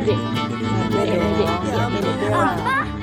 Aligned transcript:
Mede. 0.00 0.16
Mede. 0.16 1.12
Mede. 1.12 1.44
Ya, 1.68 1.84
Mede. 1.92 2.12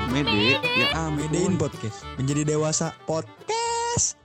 Mede, 0.10 0.46
ya 0.82 1.06
Medein 1.14 1.54
podcast. 1.54 2.02
Menjadi 2.18 2.42
dewasa 2.42 2.98
podcast. 3.06 4.18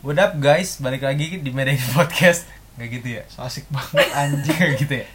What 0.00 0.16
up 0.16 0.40
guys, 0.40 0.80
balik 0.80 1.04
lagi 1.04 1.44
di 1.44 1.52
Medan 1.52 1.76
Podcast 1.92 2.48
Gak 2.80 2.88
gitu 2.88 3.20
ya? 3.20 3.28
So 3.28 3.44
asik 3.44 3.68
banget 3.68 4.08
anjing 4.16 4.56
Gak 4.56 4.80
gitu 4.80 4.94
ya? 4.96 5.06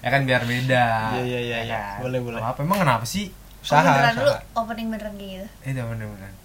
ya 0.00 0.08
kan 0.08 0.24
biar 0.24 0.40
beda 0.48 0.84
Iya, 1.20 1.24
iya, 1.28 1.40
iya, 1.44 1.58
ya 1.60 1.68
iya. 1.68 1.76
kan? 2.00 2.08
Boleh, 2.08 2.20
boleh. 2.24 2.40
Apa 2.40 2.64
emang 2.64 2.80
kenapa 2.80 3.04
sih? 3.04 3.28
Usaha, 3.60 3.84
beneran 3.84 4.14
dulu 4.16 4.32
usaha. 4.32 4.56
opening 4.56 4.88
beneran 4.88 5.12
kayak 5.20 5.30
gitu 5.36 5.46
Itu 5.68 5.80
bener-bener 5.84 6.32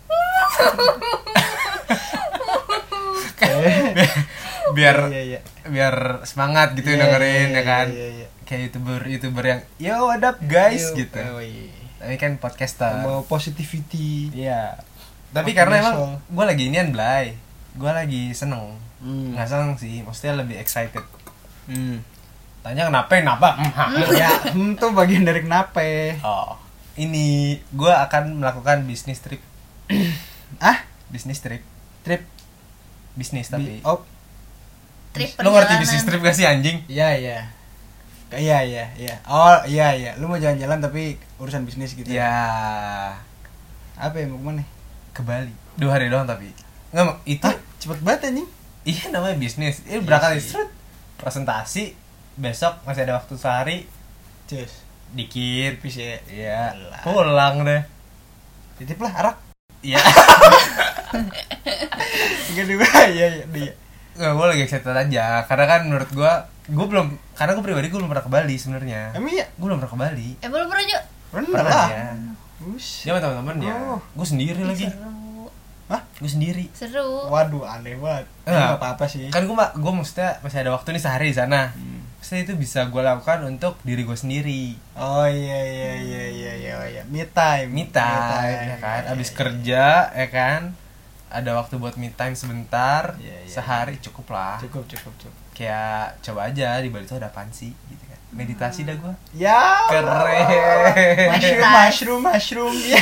Eh, 3.44 3.96
Biar 4.72 5.12
iya, 5.12 5.22
iya. 5.28 5.40
biar 5.66 6.24
semangat 6.24 6.72
gitu 6.74 6.88
Iya, 6.90 7.04
dengerin 7.04 7.50
iya, 7.50 7.60
ya 7.60 7.64
kan 7.64 7.88
iya, 7.90 8.08
iya. 8.16 8.28
Kayak 8.44 8.62
youtuber-youtuber 8.68 9.44
yang 9.44 9.62
Yo 9.76 9.96
what 10.06 10.24
up 10.24 10.40
guys 10.42 10.92
Yuk, 10.92 11.04
gitu 11.04 11.20
oh, 11.20 11.40
iya. 11.40 11.76
Tapi 12.00 12.16
kan 12.16 12.36
podcaster 12.36 13.04
Bawa 13.04 13.24
positivity. 13.24 14.32
Iya 14.32 14.80
Tapi 15.30 15.52
karena 15.52 15.80
emang 15.80 15.96
gue 16.24 16.46
lagi 16.46 16.64
inian 16.68 16.90
Blay 16.90 17.36
Gue 17.74 17.92
lagi 17.92 18.32
seneng 18.32 18.80
Hmm. 19.04 19.36
Nggak 19.36 19.52
seneng 19.52 19.76
sih, 19.76 20.00
maksudnya 20.00 20.40
lebih 20.40 20.56
excited 20.56 21.04
Hmm. 21.68 22.00
Tanya 22.64 22.88
kenapa, 22.88 23.20
kenapa? 23.20 23.50
ya, 24.16 24.32
hmm 24.56 24.80
tuh 24.80 24.96
bagian 24.96 25.28
dari 25.28 25.44
kenapa? 25.44 25.84
Oh, 26.24 26.56
ini 26.96 27.60
gue 27.76 27.92
akan 27.92 28.40
melakukan 28.40 28.88
bisnis 28.88 29.20
trip. 29.20 29.44
Ah, 30.64 30.88
Bisnis 31.10 31.44
trip, 31.44 31.60
trip 32.04 32.24
bisnis 33.14 33.50
Bi- 33.50 33.54
tapi. 33.54 33.74
oh, 33.84 34.08
trip 35.14 35.30
Lo 35.40 35.48
ngerti 35.48 35.54
perjalanan 35.54 35.80
bisnis 35.80 36.04
trip 36.04 36.20
gak 36.20 36.34
sih 36.34 36.44
anjing? 36.44 36.78
iya 36.90 37.14
iya. 37.14 37.38
Iya 38.34 38.58
iya 38.66 38.86
iya. 38.98 39.16
Oh, 39.24 39.62
iya 39.64 39.94
iya. 39.94 40.12
Lu 40.18 40.26
mau 40.26 40.36
jalan-jalan 40.36 40.82
tapi 40.82 41.22
urusan 41.38 41.64
bisnis 41.64 41.94
gitu. 41.94 42.10
Ya, 42.10 42.34
Apa 43.94 44.18
ya 44.18 44.26
mau 44.26 44.36
ke 44.36 44.44
mana? 44.44 44.64
ke 45.14 45.22
Bali. 45.22 45.54
Dua 45.78 45.94
hari 45.94 46.10
doang 46.10 46.26
tapi. 46.26 46.50
Nggak, 46.90 47.22
itu 47.24 47.46
Hah? 47.46 47.56
Cepet 47.78 48.00
banget 48.02 48.34
anjing. 48.34 48.50
iya 48.84 49.04
namanya 49.14 49.38
bisnis. 49.38 49.86
Ini 49.86 50.02
berangkat 50.02 50.34
sih. 50.34 50.40
istirahat, 50.50 50.70
presentasi, 51.16 51.84
besok 52.36 52.74
masih 52.84 53.06
ada 53.06 53.16
waktu 53.16 53.34
sehari, 53.38 53.78
Cus. 54.50 54.82
dikit. 55.14 55.78
Tipis 55.78 55.96
ya. 55.96 56.18
Iya, 56.26 56.60
pulang 57.06 57.62
deh. 57.62 57.86
Titip 58.76 58.98
lah 58.98 59.14
arak. 59.14 59.38
Iya. 59.86 60.02
Enggak 62.50 62.66
juga. 62.66 62.86
Iya 63.06 63.26
iya 63.30 63.46
dia. 63.46 63.74
Nggak, 64.14 64.32
gue 64.38 64.46
lagi 64.46 64.62
excited 64.66 64.96
aja. 64.96 65.26
Karena 65.50 65.66
kan 65.66 65.80
menurut 65.90 66.10
gue, 66.14 66.34
gue 66.70 66.86
belum, 66.86 67.08
karena 67.34 67.52
gue 67.58 67.64
pribadi 67.66 67.88
gue 67.90 68.00
belum 68.00 68.12
pernah 68.12 68.26
ke 68.26 68.32
Bali 68.32 68.56
sebenarnya. 68.56 69.02
Emang 69.18 69.32
iya? 69.34 69.46
Gue 69.58 69.66
belum 69.70 69.78
pernah 69.82 69.94
ke 69.94 70.00
Bali. 70.00 70.30
eh 70.38 70.50
belum 70.50 70.68
pernah 70.70 70.84
juga 70.86 71.02
Pernah 71.34 71.50
Pernah 71.50 71.74
lah. 71.74 71.88
ya. 71.90 72.06
Ush. 72.64 73.10
Dia 73.10 73.12
sama 73.12 73.20
teman-teman 73.20 73.56
ya. 73.60 73.76
Oh. 73.76 74.00
Gue 74.14 74.28
sendiri 74.30 74.62
lagi. 74.62 74.86
seru 74.86 75.50
Hah? 75.90 76.02
Gue 76.22 76.30
sendiri. 76.30 76.66
seru 76.72 77.28
Waduh, 77.28 77.66
aneh 77.66 77.98
banget. 77.98 78.26
Enggak. 78.46 78.78
Apa-apa 78.78 79.06
sih. 79.10 79.34
Kan 79.34 79.50
gue 79.50 79.56
gue 79.58 79.92
maksudnya 79.92 80.40
masih 80.46 80.62
ada 80.62 80.72
waktu 80.78 80.94
nih 80.94 81.02
sehari 81.02 81.28
di 81.34 81.36
sana. 81.36 81.74
Hmm. 81.74 82.06
Maksudnya 82.22 82.42
itu 82.48 82.54
bisa 82.56 82.88
gue 82.88 83.02
lakukan 83.04 83.44
untuk 83.50 83.82
diri 83.84 84.06
gue 84.08 84.16
sendiri. 84.16 84.78
Oh 84.96 85.28
iya 85.28 85.60
iya 85.60 85.92
iya 86.00 86.24
iya 86.32 86.54
iya 86.56 86.72
oh, 86.80 86.88
iya. 86.88 87.04
Me 87.10 87.28
time. 87.28 87.68
Me 87.74 87.84
time, 87.90 88.58
ya 88.64 88.78
kan. 88.80 89.02
Abis 89.12 89.34
kerja, 89.36 90.14
ya 90.14 90.28
kan. 90.32 90.78
Ada 91.34 91.52
waktu 91.56 91.76
buat 91.76 91.98
me 91.98 92.10
time 92.10 92.34
sebentar. 92.34 93.18
Iya, 93.18 93.42
iya. 93.42 93.50
Sehari 93.50 93.98
cukup 93.98 94.30
lah. 94.30 94.56
Cukup 94.60 94.86
cukup 94.86 95.14
cukup. 95.18 95.34
Kayak 95.52 96.22
coba 96.22 96.48
aja 96.48 96.78
di 96.78 96.88
Bali 96.88 97.04
itu 97.04 97.14
ada 97.14 97.28
apaan 97.28 97.50
sih 97.50 97.74
gitu 97.84 98.04
kan. 98.04 98.20
Meditasi 98.32 98.86
dah 98.86 98.94
gue. 98.94 99.14
Ya. 99.36 99.82
Keren. 99.88 101.30
Mushroom 101.34 101.72
mushroom 101.72 102.22
mushroom. 102.24 102.76
Ya. 102.80 103.02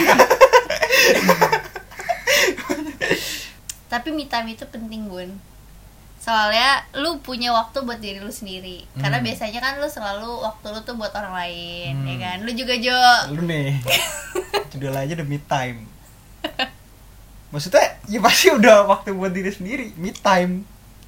tapi 3.88 4.08
me 4.09 4.24
time 4.25 4.48
itu 4.50 4.63
penting 4.66 5.12
bun 5.12 5.36
soalnya 6.16 6.80
lu 6.94 7.18
punya 7.19 7.50
waktu 7.50 7.81
buat 7.81 7.98
diri 7.98 8.22
lu 8.22 8.30
sendiri 8.30 8.86
karena 8.96 9.18
Hmm. 9.18 9.25
biasanya 9.25 9.59
kan 9.59 9.74
lu 9.75 9.90
selalu 9.90 10.30
waktu 10.40 10.69
lu 10.69 10.80
tuh 10.80 10.96
buat 10.96 11.12
orang 11.12 11.34
lain 11.36 11.94
Hmm. 11.98 12.08
ya 12.08 12.16
kan 12.22 12.38
lu 12.40 12.52
juga 12.53 12.78
Jo 12.78 12.96
Lu 13.34 13.44
nih. 13.44 13.81
Judul 14.72 14.94
aja 14.94 15.12
the 15.12 15.25
me 15.25 15.42
time. 15.42 15.84
Maksudnya 17.51 17.84
ya 18.06 18.19
pasti 18.19 18.47
udah 18.50 18.84
waktu 18.85 19.12
buat 19.12 19.29
diri 19.29 19.50
sendiri, 19.50 19.91
me 19.95 20.12
time. 20.12 20.63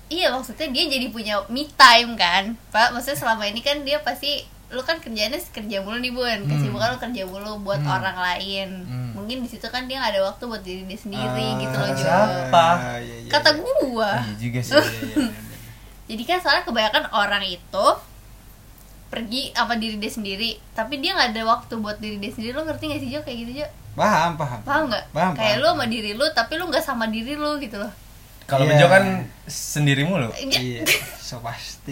iya 0.05 0.29
maksudnya 0.29 0.69
dia 0.69 0.85
jadi 0.87 1.09
punya 1.09 1.41
me 1.47 1.65
time 1.65 2.13
kan 2.13 2.53
pak 2.69 2.93
maksudnya 2.93 3.17
selama 3.17 3.43
ini 3.43 3.59
kan 3.59 3.81
dia 3.81 3.97
pasti 3.97 4.45
lu 4.69 4.77
kan 4.79 4.97
kerjanya 4.97 5.33
kerja 5.39 5.81
mulu 5.81 5.97
nih 5.97 6.09
bun 6.09 6.39
kesibukan 6.45 6.93
lu 6.93 6.99
kerja 6.99 7.23
mulu 7.23 7.57
buat 7.59 7.79
Hmm. 7.79 7.89
orang 7.91 8.13
lain 8.15 8.69
Hmm. 8.83 9.09
mungkin 9.13 9.41
di 9.41 9.49
situ 9.49 9.65
kan 9.65 9.85
dia 9.85 9.97
nggak 9.97 10.13
ada 10.13 10.21
waktu 10.27 10.43
buat 10.43 10.61
diri 10.61 10.83
dia 10.83 10.99
sendiri 10.99 11.47
Ah, 11.47 11.57
gitu 11.57 11.75
loh 11.75 11.91
siapa? 11.95 12.67
iya, 12.99 13.15
iya, 13.19 13.31
kata 13.31 13.49
iya. 13.49 13.59
gua 13.59 14.11
Iya 14.19 14.35
juga 14.37 14.59
sih. 14.61 14.73
Iya, 14.75 14.85
iya. 15.17 15.27
jadi 16.09 16.23
kan 16.23 16.37
soalnya 16.39 16.63
kebanyakan 16.63 17.05
orang 17.11 17.43
itu 17.47 17.85
pergi 19.07 19.41
apa 19.51 19.73
diri 19.75 19.97
dia 19.97 20.11
sendiri 20.11 20.49
tapi 20.73 20.97
dia 20.97 21.13
nggak 21.13 21.29
ada 21.31 21.43
waktu 21.47 21.73
buat 21.75 21.97
diri 21.97 22.17
dia 22.17 22.29
sendiri 22.29 22.51
lo 22.51 22.61
ngerti 22.63 22.83
gak 22.87 22.99
sih 22.99 23.09
Jo 23.09 23.21
kayak 23.21 23.37
gitu 23.39 23.51
Jo 23.61 23.67
Paham, 23.93 24.31
paham. 24.35 24.59
paham 24.63 24.83
nggak 24.89 25.03
Paham, 25.11 25.31
kayak 25.37 25.53
paham, 25.53 25.61
lu 25.61 25.67
sama 25.69 25.85
diri 25.85 26.11
lu 26.13 26.25
tapi 26.33 26.53
lu 26.57 26.65
nggak 26.65 26.81
sama 26.83 27.05
diri 27.07 27.33
lu 27.35 27.51
gitu 27.57 27.77
loh 27.77 27.91
Kalau 28.43 28.65
Iya. 28.65 28.75
Bejo 28.75 28.87
kan 28.89 29.03
sendiri 29.47 30.03
mulu. 30.03 30.27
Iya, 30.35 30.83
so 31.21 31.39
pasti. 31.39 31.87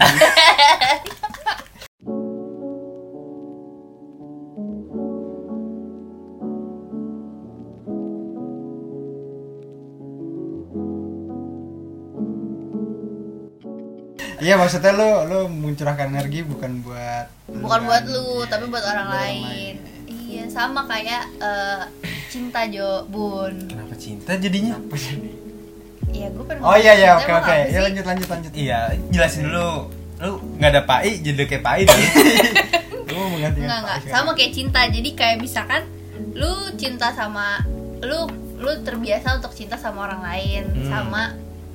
Iya 14.42 14.58
maksudnya 14.58 14.90
lu 14.90 15.08
lu 15.30 15.38
mencurahkan 15.46 16.10
energi 16.10 16.42
bukan 16.42 16.82
buat 16.82 17.26
bukan 17.46 17.78
kan. 17.78 17.86
buat 17.86 18.04
lu 18.10 18.24
Iya, 18.42 18.50
tapi 18.50 18.64
buat 18.66 18.82
orang 18.82 19.06
buat 19.06 19.14
lain 19.14 19.38
iya 19.46 19.71
sama 20.52 20.84
kayak 20.84 21.24
eh, 21.38 21.80
cinta 22.28 22.64
Jo 22.66 23.04
bun 23.06 23.56
Kenapa 23.66 23.94
cinta 23.94 24.36
jadinya? 24.36 24.76
Apa 24.76 24.94
jadi? 24.94 25.30
iya 26.08 26.28
gue 26.28 26.44
pengen 26.44 26.60
Oh 26.60 26.76
iya 26.76 26.92
iya 26.92 27.10
oke 27.14 27.24
oke. 27.26 27.48
apa 27.48 27.66
Ya 27.66 27.80
lanjut 27.80 28.04
lanjut 28.04 28.28
lanjut. 28.28 28.52
Iya, 28.52 28.78
jelasin 29.08 29.48
dulu. 29.48 29.88
Lu 30.18 30.30
nggak 30.54 30.70
ada 30.70 30.82
pai, 30.82 31.18
jadi 31.18 31.42
kayak 31.42 31.62
pai 31.62 31.82
dong. 31.82 31.96
Lu 33.08 33.16
mau 33.18 33.28
menggantikan 33.30 33.64
Enggak 33.64 33.80
enggak 33.98 33.98
sama 34.08 34.30
kayak 34.32 34.52
cinta 34.52 34.80
jadi 34.86 35.10
kayak 35.12 35.36
misalkan 35.38 35.82
lu 36.32 36.48
cinta 36.74 37.10
sama 37.10 37.60
lu 38.00 38.24
lu 38.56 38.72
terbiasa 38.80 39.36
untuk 39.36 39.52
cinta 39.52 39.76
sama 39.76 40.06
orang 40.06 40.22
lain 40.22 40.62
Hmm. 40.64 40.88
sama 40.88 41.22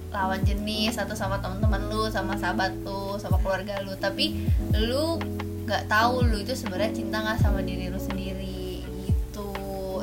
lawan 0.09 0.41
jenis 0.41 0.97
atau 0.97 1.13
sama 1.13 1.37
teman-teman 1.37 1.85
lu 1.87 2.09
sama 2.09 2.33
sahabat 2.35 2.73
lu 2.81 3.15
sama 3.15 3.37
keluarga 3.37 3.77
lu 3.81 3.93
tapi 3.95 4.33
lu 4.73 5.21
nggak 5.63 5.85
tahu 5.85 6.25
lu 6.25 6.39
itu 6.39 6.53
sebenarnya 6.53 6.89
cinta 6.91 7.21
nggak 7.21 7.37
sama 7.37 7.61
diri 7.61 7.85
lu 7.87 7.99
sendiri 7.99 8.26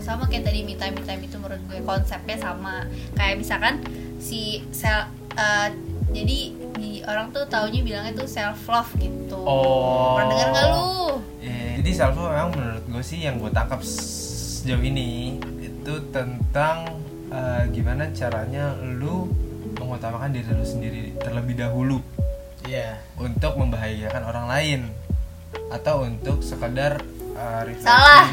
sama 0.05 0.29
kayak 0.29 0.45
tadi 0.45 0.61
me 0.69 0.77
time 0.77 0.93
me 0.93 1.03
time 1.09 1.25
itu 1.25 1.41
menurut 1.41 1.63
gue 1.65 1.81
konsepnya 1.81 2.37
sama. 2.37 2.85
Kayak 3.17 3.41
misalkan 3.41 3.81
si 4.21 4.61
sel 4.69 5.09
eh, 5.41 5.69
jadi 6.13 6.39
di 6.77 7.01
orang 7.09 7.33
tuh 7.33 7.49
taunya 7.49 7.81
bilangnya 7.81 8.13
tuh 8.13 8.29
self 8.29 8.69
love 8.69 8.93
gitu. 9.01 9.41
Oh. 9.41 10.21
pernah 10.21 10.29
denger 10.37 10.49
nggak 10.53 10.67
lu? 10.69 10.93
Eh, 11.41 11.73
jadi 11.81 11.91
self 11.97 12.15
love 12.21 12.31
memang 12.37 12.51
menurut 12.53 12.85
gue 12.93 13.03
sih 13.03 13.25
yang 13.25 13.41
gue 13.41 13.49
tangkap 13.49 13.81
sejauh 13.81 14.85
ini 14.85 15.41
itu 15.65 15.95
tentang 16.13 17.01
eh, 17.33 17.65
gimana 17.73 18.13
caranya 18.13 18.77
lu 18.77 19.33
mengutamakan 19.81 20.37
diri 20.37 20.53
lu 20.53 20.67
sendiri 20.69 21.17
terlebih 21.17 21.57
dahulu. 21.57 21.99
Iya. 22.65 22.97
untuk 23.21 23.61
membahagiakan 23.61 24.23
orang 24.25 24.47
lain. 24.49 24.81
Atau 25.69 26.09
untuk 26.09 26.41
sekedar 26.41 26.97
refreshing. 27.35 27.83
Salah, 27.85 28.25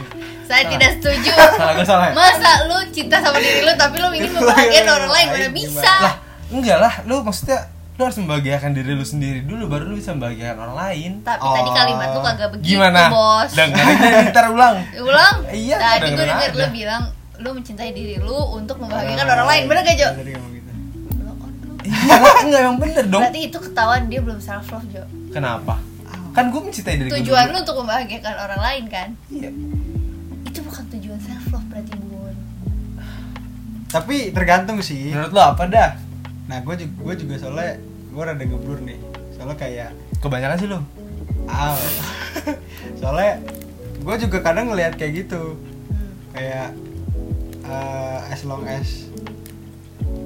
saya 0.44 0.62
Salah. 0.62 0.69
tidak 0.69 0.89
setuju. 0.95 1.31
Salah 1.59 1.74
gue 1.74 1.86
salah. 1.86 2.06
ya? 2.06 2.13
Masa 2.13 2.51
lu 2.65 2.77
cinta 2.89 3.18
sama 3.18 3.38
diri 3.38 3.62
lu 3.62 3.74
tapi 3.74 3.95
lu 3.95 4.07
ingin 4.12 4.31
membahagiakan 4.31 4.92
orang 4.95 5.12
lain 5.12 5.27
mana 5.30 5.50
bisa? 5.50 5.94
Lah, 6.00 6.15
enggak 6.50 6.77
lah, 6.77 6.94
lu 7.03 7.15
maksudnya 7.21 7.59
lu 7.92 8.01
harus 8.01 8.18
membahagiakan 8.18 8.69
diri 8.71 8.92
lu 8.92 9.03
sendiri 9.03 9.39
dulu 9.42 9.63
baru 9.68 9.83
lu 9.86 9.95
bisa 9.95 10.12
membahagiakan 10.12 10.57
orang 10.59 10.77
lain. 10.80 11.12
Tapi 11.21 11.39
Oh. 11.39 11.53
tadi 11.53 11.69
kalimat 11.71 12.07
lu 12.09 12.19
kagak 12.21 12.50
begitu, 12.51 12.68
Gimana? 12.71 13.01
Bos. 13.07 13.51
Dengerin 13.51 13.98
aja 14.00 14.19
ntar 14.31 14.45
ulang. 14.50 14.75
Ulang. 14.98 15.36
Iya, 15.47 15.75
Tadi 15.77 16.07
gue 16.09 16.24
denger 16.24 16.50
lu 16.51 16.65
bilang 16.71 17.04
lu 17.38 17.50
mencintai 17.51 17.92
diri 17.92 18.15
lu 18.18 18.38
untuk 18.54 18.77
membahagiakan 18.77 19.27
orang 19.27 19.47
lain. 19.47 19.63
Bener 19.65 19.81
gak, 19.83 19.95
Jo? 19.95 20.09
Gitu. 20.15 20.69
Iya, 21.81 22.15
enggak 22.45 22.59
emang 22.62 22.77
bener 22.77 23.06
dong. 23.06 23.21
Berarti 23.21 23.42
itu 23.44 23.57
ketahuan 23.57 24.06
dia 24.06 24.21
belum 24.21 24.38
self 24.38 24.69
love, 24.69 24.86
Jo. 24.88 25.01
Kenapa? 25.33 25.81
Kan 26.31 26.48
gue 26.48 26.62
mencintai 26.62 26.95
diri 26.95 27.07
gue 27.07 27.19
Tujuan 27.22 27.51
lu 27.51 27.57
untuk 27.60 27.75
membahagiakan 27.78 28.36
orang 28.39 28.62
lain 28.62 28.83
kan? 28.88 29.10
Iya. 29.28 29.50
Itu 30.48 30.60
bukan 30.63 30.83
tujuan 30.89 31.19
self 31.19 31.45
love 31.50 31.68
berarti, 31.68 31.94
Bun. 31.98 32.36
Tapi 33.88 34.31
tergantung 34.31 34.80
sih. 34.80 35.12
Menurut 35.12 35.31
lo 35.31 35.42
apa 35.44 35.68
dah? 35.68 35.89
Nah, 36.48 36.60
gue 36.60 36.75
juga, 36.78 36.94
gue 37.04 37.16
juga 37.22 37.36
soalnya 37.38 37.75
gue 37.83 38.24
rada 38.24 38.44
ngeblur 38.44 38.80
nih. 38.81 39.00
Soalnya 39.33 39.57
kayak 39.57 39.89
Kebanyakan 40.18 40.57
sih 40.57 40.69
lo. 40.69 40.80
Ah. 41.45 41.75
soalnya 43.01 43.42
gue 43.98 44.16
juga 44.19 44.38
kadang 44.42 44.69
ngelihat 44.69 44.95
kayak 44.95 45.25
gitu 45.25 45.57
Hmm. 45.89 46.10
kayak 46.31 46.69
eh, 47.62 48.19
as 48.30 48.42
long 48.42 48.63
as 48.63 49.10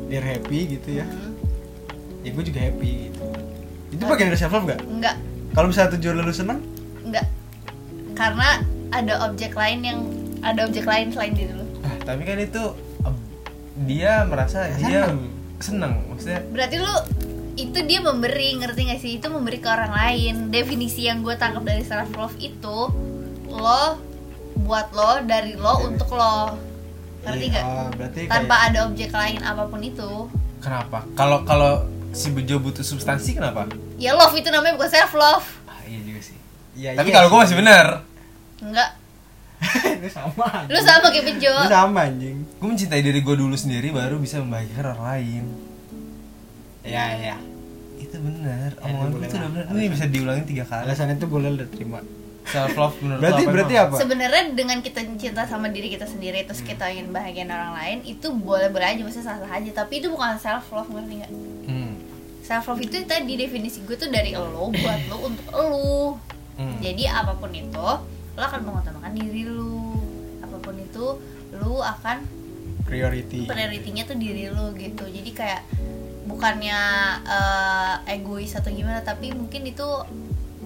they're 0.06 0.22
happy 0.22 0.70
gitu 0.70 1.00
ya 1.00 1.06
Hmm. 1.08 1.34
ya 2.22 2.30
gue 2.30 2.44
juga 2.46 2.60
happy 2.62 2.92
gitu 3.10 3.24
itu 3.90 4.04
bagian 4.04 4.28
dari 4.30 4.38
self 4.38 4.54
love 4.54 4.68
gak? 4.68 4.80
enggak 4.84 5.16
kalau 5.56 5.72
misalnya 5.72 5.96
tujuan 5.98 6.20
lu 6.20 6.34
seneng? 6.36 6.60
Enggak 7.02 7.26
karena 8.16 8.64
ada 8.96 9.28
objek 9.28 9.54
lain 9.54 9.80
yang 9.84 10.00
ada 10.40 10.66
objek 10.66 10.88
lain 10.88 11.12
selain 11.12 11.36
diri 11.36 11.52
lu. 11.52 11.68
Ah, 11.84 11.96
tapi 12.02 12.24
kan 12.24 12.40
itu 12.40 12.64
dia 13.84 14.24
merasa 14.24 14.72
Ya, 14.80 14.80
dia 14.80 15.02
seneng. 15.60 16.00
maksudnya 16.08 16.42
berarti 16.56 16.80
lu 16.80 16.96
itu 17.56 17.80
dia 17.88 18.00
memberi 18.04 18.60
ngerti 18.60 18.82
gak 18.92 19.00
sih? 19.00 19.12
Itu 19.20 19.32
memberi 19.32 19.60
ke 19.64 19.68
orang 19.72 19.92
lain. 19.92 20.36
Definisi 20.52 21.08
yang 21.08 21.24
gue 21.24 21.36
tangkap 21.40 21.64
dari 21.64 21.84
self 21.84 22.12
love 22.16 22.36
itu 22.40 22.92
lo 23.52 23.84
buat 24.60 24.92
lo 24.92 25.24
dari 25.24 25.56
lo 25.56 25.88
untuk 25.88 26.16
lo. 26.16 26.56
Ngerti 27.24 27.46
Iya, 27.52 27.56
gak 27.60 27.64
oh, 27.64 27.88
berarti 27.96 28.20
tanpa 28.28 28.56
kayak, 28.56 28.68
ada 28.72 28.80
objek 28.88 29.12
lain 29.12 29.40
apa 29.44 29.64
pun 29.68 29.82
itu. 29.84 30.12
Kenapa? 30.60 31.00
Kalau 31.16 31.44
kalau 31.48 31.74
si 32.16 32.32
bejo 32.32 32.56
butuh 32.64 32.82
substansi 32.82 33.36
kenapa? 33.36 33.68
Ya 34.00 34.16
love 34.16 34.32
itu 34.34 34.48
namanya 34.48 34.80
bukan 34.80 34.88
self 34.88 35.12
love 35.20 35.48
ah, 35.68 35.84
iya 35.84 36.00
juga 36.00 36.22
sih. 36.24 36.38
Ya, 36.76 36.96
tapi 36.96 37.12
iya 37.12 37.16
kalau 37.20 37.28
gue 37.28 37.38
sih. 37.38 37.44
masih 37.44 37.58
bener. 37.60 37.88
Enggak. 38.64 38.90
Itu 40.00 40.10
sama 40.12 40.68
lu 40.68 40.80
sama 40.84 41.08
kayak 41.12 41.26
Bejo. 41.32 41.52
Itu 41.52 41.72
sama 41.72 42.00
anjing. 42.12 42.38
Gue 42.60 42.68
mencintai 42.72 43.02
diri 43.04 43.20
gue 43.24 43.36
dulu 43.36 43.56
sendiri 43.56 43.92
baru 43.92 44.20
bisa 44.20 44.44
membahagiakan 44.44 44.86
orang 44.96 45.02
lain. 45.04 45.44
Ya 46.84 47.06
ya 47.18 47.36
itu 48.16 48.18
bener. 48.24 48.70
Ya, 48.72 48.84
omongan 48.88 49.08
itu 49.08 49.16
gue 49.16 49.28
udah 49.28 49.40
lah. 49.40 49.50
bener. 49.52 49.66
Ini 49.76 49.88
bisa 49.92 50.06
diulangin 50.08 50.46
tiga 50.48 50.64
kali. 50.64 50.82
alasan 50.88 51.12
itu 51.12 51.28
boleh 51.28 51.50
udah 51.52 51.68
terima. 51.68 52.00
Self 52.46 52.78
love 52.78 52.96
menurut 53.02 53.20
berarti 53.26 53.42
apa 53.42 53.52
berarti 53.58 53.74
emang? 53.74 53.86
apa? 53.90 53.96
Sebenarnya 54.06 54.44
dengan 54.54 54.78
kita 54.86 55.00
cinta 55.18 55.42
sama 55.50 55.68
diri 55.74 55.88
kita 55.90 56.06
sendiri 56.06 56.46
terus 56.46 56.62
kita 56.62 56.86
ingin 56.94 57.10
bahagiain 57.10 57.50
orang 57.50 57.74
lain 57.74 57.98
itu 58.06 58.28
boleh 58.30 58.70
boleh 58.70 58.86
aja 58.86 59.02
maksudnya 59.02 59.26
sah 59.26 59.38
sah 59.42 59.52
aja. 59.52 59.72
Tapi 59.74 59.94
itu 59.98 60.08
bukan 60.14 60.38
self 60.38 60.70
love 60.70 60.90
ngerti 60.94 61.14
nggak? 61.26 61.32
Hmm. 61.66 61.85
Self 62.46 62.70
love 62.70 62.82
itu 62.86 63.02
tadi 63.10 63.34
definisi 63.34 63.82
gue 63.82 63.98
tuh 63.98 64.14
dari 64.14 64.38
lo 64.38 64.70
buat 64.70 65.00
lo 65.10 65.18
untuk 65.26 65.48
lo. 65.50 66.22
Hmm. 66.56 66.80
jadi 66.80 67.12
apa 67.12 67.36
pun 67.36 67.52
itu 67.52 67.84
lo 68.36 68.40
akan 68.40 68.64
mengutamakan 68.64 69.12
diri 69.12 69.44
lu 69.44 69.92
apa 70.40 70.56
pun 70.64 70.78
itu 70.80 71.20
lu 71.52 71.84
akan 71.84 72.24
priority. 72.88 73.44
prioritinya 73.44 74.08
tuh 74.08 74.16
diri 74.16 74.48
lu 74.54 74.72
gitu. 74.78 75.04
Jadi 75.10 75.32
kayak 75.36 75.66
bukannya 76.30 76.80
eh, 77.26 78.16
egois 78.16 78.56
atau 78.56 78.72
gimana 78.72 79.02
tapi 79.04 79.34
mungkin 79.36 79.68
itu 79.68 79.88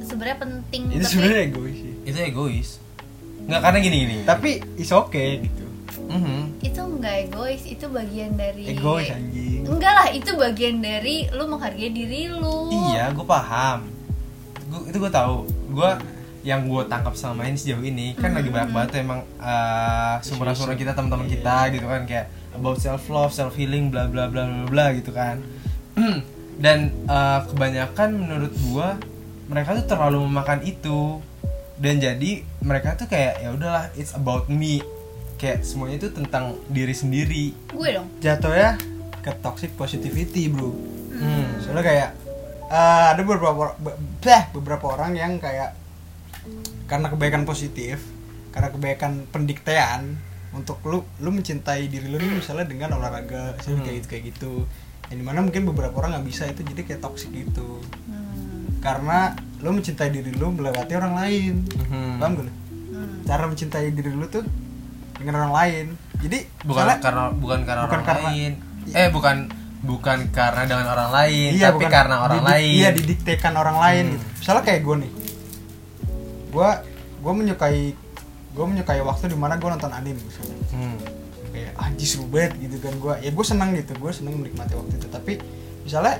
sebenarnya 0.04 0.38
penting. 0.46 0.94
Itu 0.94 1.02
tapi 1.02 1.14
sebenarnya 1.16 1.42
egois 1.48 1.78
sih. 1.80 1.94
Itu 2.06 2.18
egois. 2.22 2.70
Nggak 3.50 3.62
karena 3.66 3.78
gini 3.82 3.98
gini. 4.04 4.16
Tapi 4.28 4.50
is 4.78 4.92
okay 4.94 5.42
gitu 5.42 5.69
Mhm. 6.10 6.66
itu 6.66 6.82
enggak 6.82 7.16
egois 7.30 7.62
itu 7.70 7.86
bagian 7.86 8.34
dari 8.34 8.74
egois 8.74 9.14
anjing. 9.14 9.62
Enggak 9.62 9.94
lah 9.94 10.08
itu 10.10 10.32
bagian 10.34 10.82
dari 10.82 11.30
lu 11.30 11.46
menghargai 11.46 11.94
diri 11.94 12.34
lu. 12.34 12.74
Iya 12.74 13.14
gue 13.14 13.26
paham. 13.30 13.86
Gua, 14.74 14.82
itu 14.90 14.98
gue 14.98 15.12
tahu. 15.14 15.46
Gue 15.70 15.92
yang 16.42 16.66
gue 16.66 16.84
tangkap 16.90 17.14
selama 17.14 17.46
ini 17.46 17.58
sejauh 17.60 17.84
ini 17.84 18.16
kan 18.16 18.32
lagi 18.34 18.50
banyak 18.50 18.72
banget 18.72 18.90
tuh 18.96 19.00
emang 19.04 19.22
uh, 19.44 20.16
sumber-sumber 20.24 20.80
kita 20.80 20.96
teman-teman 20.96 21.28
kita 21.28 21.68
gitu 21.76 21.84
kan 21.84 22.08
kayak 22.08 22.32
about 22.56 22.80
self 22.80 23.12
love 23.12 23.36
self 23.36 23.54
healing 23.60 23.92
bla 23.92 24.08
bla 24.10 24.32
bla 24.32 24.50
bla 24.50 24.66
bla 24.66 24.86
gitu 24.98 25.14
kan. 25.14 25.40
Dan 26.64 26.92
uh, 27.06 27.46
kebanyakan 27.48 28.10
menurut 28.18 28.52
gue 28.58 28.88
mereka 29.46 29.78
tuh 29.78 29.86
terlalu 29.86 30.26
memakan 30.26 30.66
itu. 30.66 31.22
Dan 31.80 32.02
jadi 32.02 32.44
mereka 32.60 33.00
tuh 33.00 33.08
kayak 33.08 33.40
ya 33.40 33.56
udahlah 33.56 33.88
it's 33.96 34.12
about 34.12 34.52
me 34.52 34.84
kayak 35.40 35.64
semuanya 35.64 35.96
itu 35.98 36.10
tentang 36.12 36.44
diri 36.68 36.92
sendiri 36.92 37.46
gue 37.66 37.90
dong 37.90 38.08
jatuhnya 38.20 38.76
ke 39.18 39.32
toxic 39.38 39.72
positivity 39.74 40.48
bro 40.48 40.70
hmm. 40.70 41.60
soalnya 41.60 41.82
kayak 41.82 42.10
eh, 42.68 43.06
ada 43.10 43.22
beberapa 43.22 43.74
be- 43.74 43.96
beh, 44.20 44.44
beberapa 44.54 44.86
orang 44.90 45.16
yang 45.16 45.34
kayak 45.38 45.74
karena 46.86 47.08
kebaikan 47.08 47.44
positif 47.44 48.02
karena 48.50 48.68
kebaikan 48.68 49.24
pendiktean 49.30 50.18
untuk 50.50 50.82
lu 50.84 51.02
lu 51.18 51.30
mencintai 51.30 51.86
diri 51.86 52.06
lu 52.06 52.18
nih 52.18 52.36
misalnya 52.36 52.66
dengan 52.66 52.96
olahraga 52.96 53.54
misalnya 53.56 53.76
Hmm. 53.76 53.86
kayak 53.86 53.96
gitu 53.96 54.08
kayak 54.08 54.24
gitu 54.28 54.54
yang 55.08 55.18
di 55.18 55.26
mana 55.26 55.40
mungkin 55.40 55.64
beberapa 55.64 55.94
orang 55.96 56.14
nggak 56.14 56.28
bisa 56.28 56.44
itu 56.46 56.62
jadi 56.64 56.82
kayak 56.84 57.00
toxic 57.00 57.30
gitu 57.30 57.78
hmm. 58.10 58.82
karena 58.82 59.34
lu 59.60 59.72
mencintai 59.72 60.10
diri 60.10 60.32
lu 60.32 60.50
melewati 60.50 60.94
orang 60.94 61.14
lain 61.16 61.54
Mhm. 61.86 62.18
paham 62.18 62.32
gak 62.34 62.44
lu? 62.44 62.54
Hmm. 62.90 63.18
cara 63.24 63.44
mencintai 63.46 63.88
diri 63.90 64.12
lu 64.12 64.26
tuh 64.26 64.42
dengan 65.20 65.34
orang 65.38 65.54
lain 65.54 65.86
jadi 66.18 66.38
bukan 66.64 66.76
soalnya- 66.82 67.00
karena 67.00 67.24
bukan 67.34 67.60
karena 67.62 67.82
bukan 67.84 67.94
orang 67.94 68.08
karena- 68.08 68.28
lain 68.28 68.52
eh 68.90 69.08
bukan 69.10 69.38
bukan 69.80 70.18
karena 70.30 70.62
dengan 70.66 70.88
orang 70.90 71.10
lain 71.10 71.50
Iya, 71.54 71.66
tapi 71.66 71.76
bukan 71.78 71.88
karena 71.90 72.16
orang 72.20 72.38
didik- 72.38 72.50
lain 72.52 72.76
Iya, 72.76 72.90
didiktekan 72.92 73.54
orang 73.54 73.78
lain 73.78 74.04
Hmm. 74.04 74.12
gitu. 74.12 74.26
Misalnya 74.36 74.64
kayak 74.66 74.82
gue 74.82 74.96
nih. 74.98 75.12
Gue 76.50 76.70
gue 77.20 77.34
menyukai 77.34 77.80
gue 78.50 78.66
menyukai 78.66 79.00
waktu 79.02 79.26
di 79.28 79.38
mana 79.38 79.56
gue 79.56 79.70
nonton 79.70 79.88
anime 79.90 80.20
misalnya. 80.20 80.58
Hmm. 80.70 80.98
Kayak 81.50 81.72
anjir 81.78 82.08
seru 82.10 82.28
banget 82.28 82.60
gitu 82.60 82.76
kan 82.78 82.94
gue. 82.94 83.14
Ya 83.22 83.32
gue 83.32 83.46
senang 83.46 83.70
gitu, 83.72 83.94
gue 83.94 84.12
senang 84.12 84.36
menikmati 84.36 84.74
waktu 84.74 84.94
itu. 84.96 85.08
Tapi 85.08 85.34
misalnya 85.82 86.20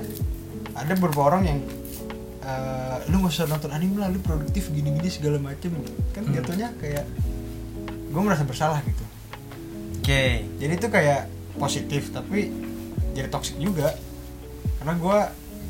ada 0.72 0.92
beberapa 0.94 1.22
orang 1.22 1.42
yang 1.44 1.58
eh, 2.40 2.96
lu 3.06 3.20
gak 3.20 3.32
usah 3.34 3.44
nonton 3.44 3.68
anime 3.68 3.94
lah, 3.96 4.08
lu 4.08 4.16
produktif 4.18 4.72
gini-gini 4.72 5.06
segala 5.06 5.36
macem 5.36 5.76
kan 6.10 6.24
Hmm. 6.24 6.32
jatuhnya 6.32 6.72
kayak 6.74 7.04
gue 8.10 8.20
merasa 8.20 8.42
bersalah 8.42 8.82
gitu. 8.82 9.04
oke. 9.96 10.22
Jadi 10.58 10.72
itu 10.74 10.88
kayak 10.90 11.30
positif 11.54 12.10
tapi 12.10 12.50
jadi 13.14 13.30
toxic 13.30 13.54
juga. 13.56 13.94
Karena 14.78 14.94
gue 14.96 15.18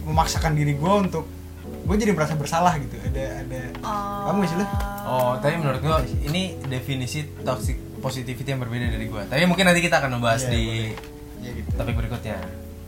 memaksakan 0.09 0.57
diri 0.57 0.73
gue 0.75 0.95
untuk 0.97 1.25
gue 1.61 1.97
jadi 1.97 2.17
merasa 2.17 2.35
bersalah 2.35 2.81
gitu. 2.81 2.97
Ada 2.97 3.45
ada. 3.45 3.61
Oh. 3.85 4.33
Gak 4.41 4.49
sih 4.49 4.57
oh. 5.05 5.33
Tapi 5.39 5.55
menurut 5.59 5.81
gua 5.83 6.01
ini 6.23 6.57
definisi 6.65 7.27
toxic 7.43 7.77
positivity 8.01 8.49
yang 8.49 8.63
berbeda 8.63 8.89
dari 8.89 9.07
gua. 9.07 9.29
Tapi 9.29 9.45
mungkin 9.45 9.69
nanti 9.69 9.85
kita 9.85 10.01
akan 10.01 10.17
membahas 10.17 10.49
Iya, 10.49 10.51
di 10.51 10.65
boleh. 10.65 11.45
ya 11.45 11.51
gitu. 11.57 11.69
topik 11.77 11.95
berikutnya 12.01 12.37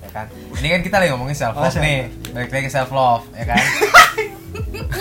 ya 0.02 0.08
kan? 0.12 0.26
Ini 0.32 0.68
kan 0.72 0.80
kita 0.80 0.96
lagi 0.98 1.10
ngomongin 1.12 1.36
self 1.36 1.54
Oh, 1.56 1.62
love 1.64 1.72
self 1.72 1.84
nih. 1.84 2.08
Balik 2.32 2.50
lagi 2.52 2.64
ke 2.68 2.72
self 2.72 2.90
love 2.90 3.24
ya 3.36 3.44
kan 3.52 3.60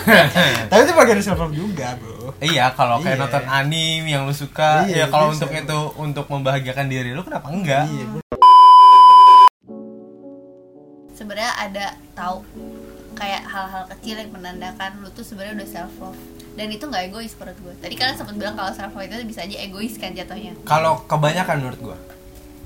tapi 0.70 0.82
itu 0.82 0.94
bagian 0.94 1.20
self 1.20 1.40
love 1.40 1.54
juga 1.54 1.96
bro. 1.96 2.34
Iya 2.38 2.72
kalau 2.72 3.00
kayak 3.00 3.16
Iya. 3.16 3.22
nonton 3.22 3.44
anime 3.46 4.08
yang 4.08 4.24
lu 4.24 4.34
suka 4.34 4.84
Iya, 4.84 5.06
ya 5.06 5.06
kalau 5.08 5.30
untuk 5.30 5.50
itu 5.50 5.80
untuk 5.96 6.26
membahagiakan 6.28 6.86
diri 6.86 7.12
lu 7.12 7.22
kenapa 7.22 7.48
enggak? 7.48 7.86
Iya 7.86 8.06
bro. 8.08 8.20
Sebenarnya 11.12 11.54
ada 11.56 11.86
tahu 12.12 12.42
kayak 13.14 13.44
hal-hal 13.44 13.84
kecil 13.94 14.16
yang 14.18 14.32
menandakan 14.32 14.92
lu 15.00 15.10
tuh 15.10 15.22
sebenarnya 15.22 15.54
udah 15.56 15.70
self 15.70 15.94
love 16.00 16.18
dan 16.52 16.68
itu 16.68 16.84
nggak 16.84 17.04
egois 17.08 17.32
menurut 17.34 17.58
gue 17.62 17.74
tadi 17.80 17.94
kalian 17.94 18.18
sempat 18.18 18.36
bilang 18.36 18.56
kalau 18.56 18.72
self 18.74 18.92
love 18.92 19.06
itu 19.06 19.16
bisa 19.24 19.46
aja 19.46 19.56
egois 19.56 19.94
kan 19.96 20.12
jatuhnya. 20.12 20.58
Kalau 20.64 21.06
kebanyakan 21.06 21.56
menurut 21.60 21.80
gua. 21.84 21.98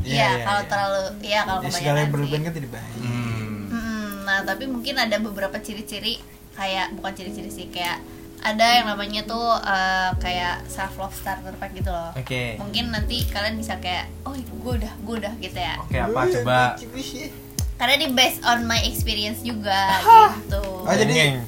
Iya 0.01 0.43
kalau 0.43 0.63
terlalu 0.65 1.03
iya 1.21 1.39
kalau 1.43 1.59
ya, 1.59 1.67
segala 1.67 1.73
kebanyakan 1.73 1.83
yang 1.91 1.99
sih. 1.99 2.13
berlebihan 2.13 2.41
kan 2.41 2.53
tidak 2.53 2.71
baik. 2.71 2.95
Hmm. 2.95 3.59
Mm, 3.67 4.11
nah 4.23 4.39
tapi 4.41 4.63
mungkin 4.65 4.95
ada 4.95 5.17
beberapa 5.17 5.57
ciri-ciri 5.57 6.13
kayak 6.55 6.95
bukan 6.95 7.11
ciri-ciri 7.13 7.51
sih 7.51 7.67
kayak 7.69 7.99
ada 8.45 8.77
yang 8.77 8.85
namanya 8.85 9.25
tuh 9.25 9.57
eh, 9.57 10.09
kayak 10.21 10.69
self 10.69 10.93
love 10.95 11.15
starter 11.17 11.49
pack 11.57 11.73
gitu 11.73 11.89
loh. 11.89 12.13
Oke. 12.13 12.61
Mungkin 12.61 12.93
nanti 12.93 13.25
kalian 13.25 13.57
bisa 13.57 13.81
kayak 13.81 14.05
oh 14.21 14.37
gue 14.37 14.73
udah 14.77 14.93
gue 15.01 15.15
udah 15.17 15.33
gitu 15.41 15.57
ya. 15.57 15.75
Oke 15.81 15.97
apa? 15.97 16.21
Coba. 16.29 16.59
Karena 17.75 17.93
ini 17.97 18.07
based 18.13 18.39
on 18.45 18.63
my 18.63 18.79
experience 18.85 19.41
juga 19.41 19.99
gitu. 20.45 20.61
Oh, 20.85 20.93
jadi- 20.93 21.41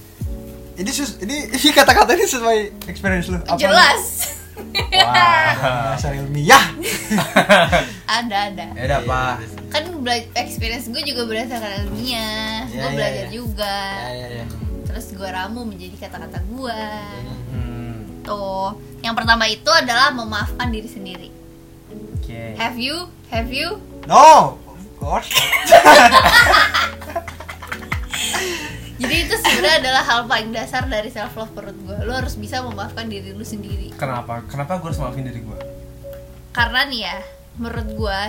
ini 0.77 0.91
sus 0.93 1.17
ini 1.21 1.49
ini 1.49 1.69
kata-kata 1.73 2.13
ini 2.13 2.25
sesuai 2.25 2.59
experience 2.85 3.29
lu. 3.29 3.37
Apa? 3.41 3.57
jelas. 3.57 4.03
Wah. 5.05 5.93
Dasar 5.93 6.17
ilmiah. 6.17 6.65
Ada 8.17 8.37
ada. 8.49 8.65
Ya 8.73 8.83
udah 8.89 8.97
apa? 9.05 9.21
Kan 9.69 9.83
bela- 10.01 10.29
experience 10.33 10.89
gue 10.89 11.01
juga 11.05 11.29
berdasarkan 11.29 11.85
ilmiah. 11.85 12.65
Ya, 12.65 12.73
gue 12.73 12.89
ya, 12.89 12.89
belajar 12.89 13.25
ya. 13.25 13.29
juga. 13.29 13.77
Ya 13.93 14.09
ya 14.17 14.27
ya 14.41 14.66
terus 14.87 15.11
gue 15.11 15.27
ramu 15.27 15.67
menjadi 15.67 16.07
kata-kata 16.07 16.39
gue 16.47 16.81
hmm. 17.53 18.23
tuh. 18.23 18.79
Yang 19.03 19.15
pertama 19.19 19.45
itu 19.51 19.69
adalah 19.69 20.09
memaafkan 20.15 20.71
diri 20.71 20.89
sendiri. 20.89 21.29
Oke. 22.17 22.55
Have 22.55 22.79
you? 22.79 23.11
Have 23.27 23.51
you? 23.51 23.83
No 24.07 24.55
of 24.77 24.83
course 24.99 25.29
jadi 28.97 29.29
itu 29.29 29.35
sebenarnya 29.37 29.77
adalah 29.85 30.03
hal 30.05 30.19
paling 30.25 30.49
dasar 30.49 30.89
dari 30.89 31.13
self 31.13 31.37
love 31.37 31.53
menurut 31.53 31.77
gue 31.85 31.97
lo 32.07 32.13
harus 32.17 32.33
bisa 32.33 32.65
memaafkan 32.65 33.05
diri 33.11 33.35
lu 33.35 33.45
sendiri. 33.45 33.93
Kenapa? 33.93 34.41
Kenapa 34.49 34.81
gue 34.81 34.89
harus 34.89 34.97
maafin 34.97 35.27
diri 35.27 35.43
gue 35.43 35.59
karena 36.57 36.89
nih 36.89 37.01
ya 37.05 37.17
menurut 37.61 37.87
gue 37.93 38.19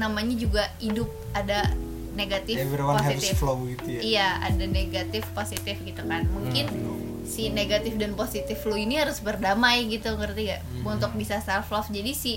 namanya 0.00 0.34
juga 0.40 0.72
hidup 0.80 1.12
ada 1.36 1.68
negatif 2.12 2.56
everyone 2.58 2.98
has 2.98 3.14
positif 3.14 3.34
flow 3.36 3.56
gitu 3.66 3.86
ya 3.88 4.00
iya 4.00 4.28
ada 4.40 4.64
negatif 4.64 5.24
positif 5.32 5.76
gitu 5.80 6.02
kan 6.02 6.28
mungkin 6.28 6.66
Hmm. 6.68 7.24
si 7.24 7.48
negatif 7.48 7.94
dan 7.94 8.12
positif 8.12 8.58
lu 8.62 8.74
ini 8.74 8.96
harus 8.96 9.18
berdamai 9.18 9.86
gitu 9.86 10.12
ngerti 10.12 10.50
gak 10.50 10.60
untuk 10.82 11.14
bisa 11.14 11.38
self 11.38 11.68
love 11.68 11.88
jadi 11.88 12.12
si 12.12 12.36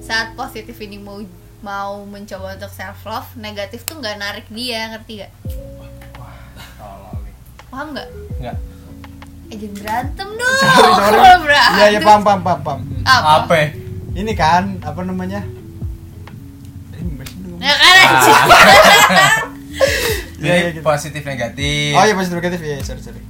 saat 0.00 0.32
positif 0.34 0.74
ini 0.78 0.96
mau 0.96 1.20
mau 1.58 2.02
mencoba 2.02 2.54
untuk 2.54 2.70
self 2.70 2.98
love 3.04 3.28
negatif 3.36 3.82
tuh 3.82 3.96
nggak 3.96 4.16
narik 4.16 4.46
dia 4.48 4.90
ngerti 4.90 5.20
gak 5.20 5.32
paham 7.68 7.92
nggak 7.92 8.08
Enggak. 8.38 8.56
eh 9.48 9.56
jangan 9.56 9.76
berantem 9.76 10.28
dong 10.30 10.58
Sorry, 10.58 10.90
sorry. 10.90 11.18
Kalau 11.18 11.38
berantem 11.46 11.74
Iya, 11.74 11.86
iya, 11.88 12.00
paham, 12.00 12.22
paham, 12.22 12.40
paham, 12.42 12.60
paham. 12.62 12.80
apa, 13.02 13.28
Apa? 13.38 13.54
ya? 13.54 13.66
Ini 14.14 14.32
kan, 14.34 14.64
apa 14.80 15.00
namanya? 15.02 15.40
Nah 17.58 17.74
kan? 17.74 17.94
Anjing. 18.00 18.38
Iya, 20.38 20.54
iya, 20.54 20.54
Jadi 20.64 20.78
gitu. 20.78 20.86
positif 20.86 21.22
negatif. 21.22 21.90
Oh 21.92 22.04
iya, 22.04 22.14
positif 22.14 22.36
negatif. 22.36 22.60
Ya, 22.60 22.78
sorry, 22.80 23.02
sorry. 23.02 23.22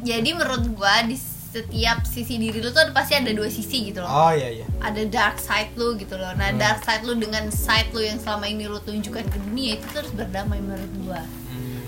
jadi 0.00 0.30
menurut 0.32 0.64
gua 0.72 1.04
di 1.04 1.12
setiap 1.48 2.04
sisi 2.04 2.36
diri 2.36 2.56
lu 2.58 2.70
tuh 2.70 2.80
ada- 2.80 2.92
pasti 2.92 3.12
ada 3.14 3.28
dua 3.30 3.48
sisi 3.48 3.88
gitu 3.88 4.00
loh. 4.00 4.08
Oh 4.08 4.30
iya, 4.30 4.48
iya. 4.54 4.66
ada 4.78 5.00
dark 5.04 5.36
side 5.36 5.74
lu 5.74 5.96
gitu 5.96 6.14
loh. 6.14 6.32
Nah 6.32 6.52
dark 6.54 6.80
side 6.80 7.04
lu 7.04 7.12
dengan 7.14 7.48
side 7.48 7.92
lu 7.92 8.00
yang 8.00 8.16
selama 8.16 8.46
ini 8.46 8.64
lu 8.64 8.78
tunjukkan 8.78 9.24
ke 9.26 9.38
dunia 9.42 9.76
itu 9.76 9.84
tuh 9.86 10.00
harus 10.00 10.12
berdamai 10.14 10.58
menurut 10.58 10.92
gua. 11.02 11.20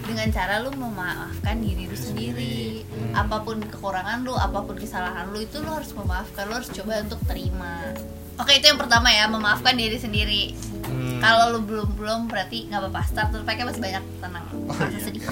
Dengan 0.02 0.28
cara 0.28 0.58
lu 0.58 0.75
memaafkan 0.75 1.56
diri 1.56 1.87
lu 1.87 1.94
sendiri. 1.94 2.84
apa 3.12 3.40
pun 3.40 3.60
kekurangan 3.62 4.22
lu 4.22 4.32
apa 4.32 4.60
pun 4.60 4.76
kesalahan 4.76 5.28
lu 5.28 5.40
itu 5.40 5.56
lu 5.56 5.70
harus 5.70 5.92
memaafkan. 5.92 6.44
Lu 6.44 6.54
harus 6.56 6.68
coba 6.68 7.00
untuk 7.00 7.20
terima 7.25 7.96
oke 8.40 8.50
itu 8.50 8.66
yang 8.66 8.76
pertama 8.76 9.09
ya 9.09 9.25
memaafkan 9.26 9.75
diri 9.75 9.97
sendiri. 9.97 10.44
Hmm. 10.80 11.23
kalau 11.23 11.54
lu 11.54 11.61
belum 11.62 11.88
belum 11.94 12.20
berarti 12.26 12.66
nggak 12.66 12.80
apa-apa. 12.80 13.00
Starter 13.04 13.40
packnya 13.42 13.68
masih 13.68 13.80
banyak 13.80 14.04
tenang. 14.18 14.44
Masa 14.66 14.99
sedih. 14.99 15.23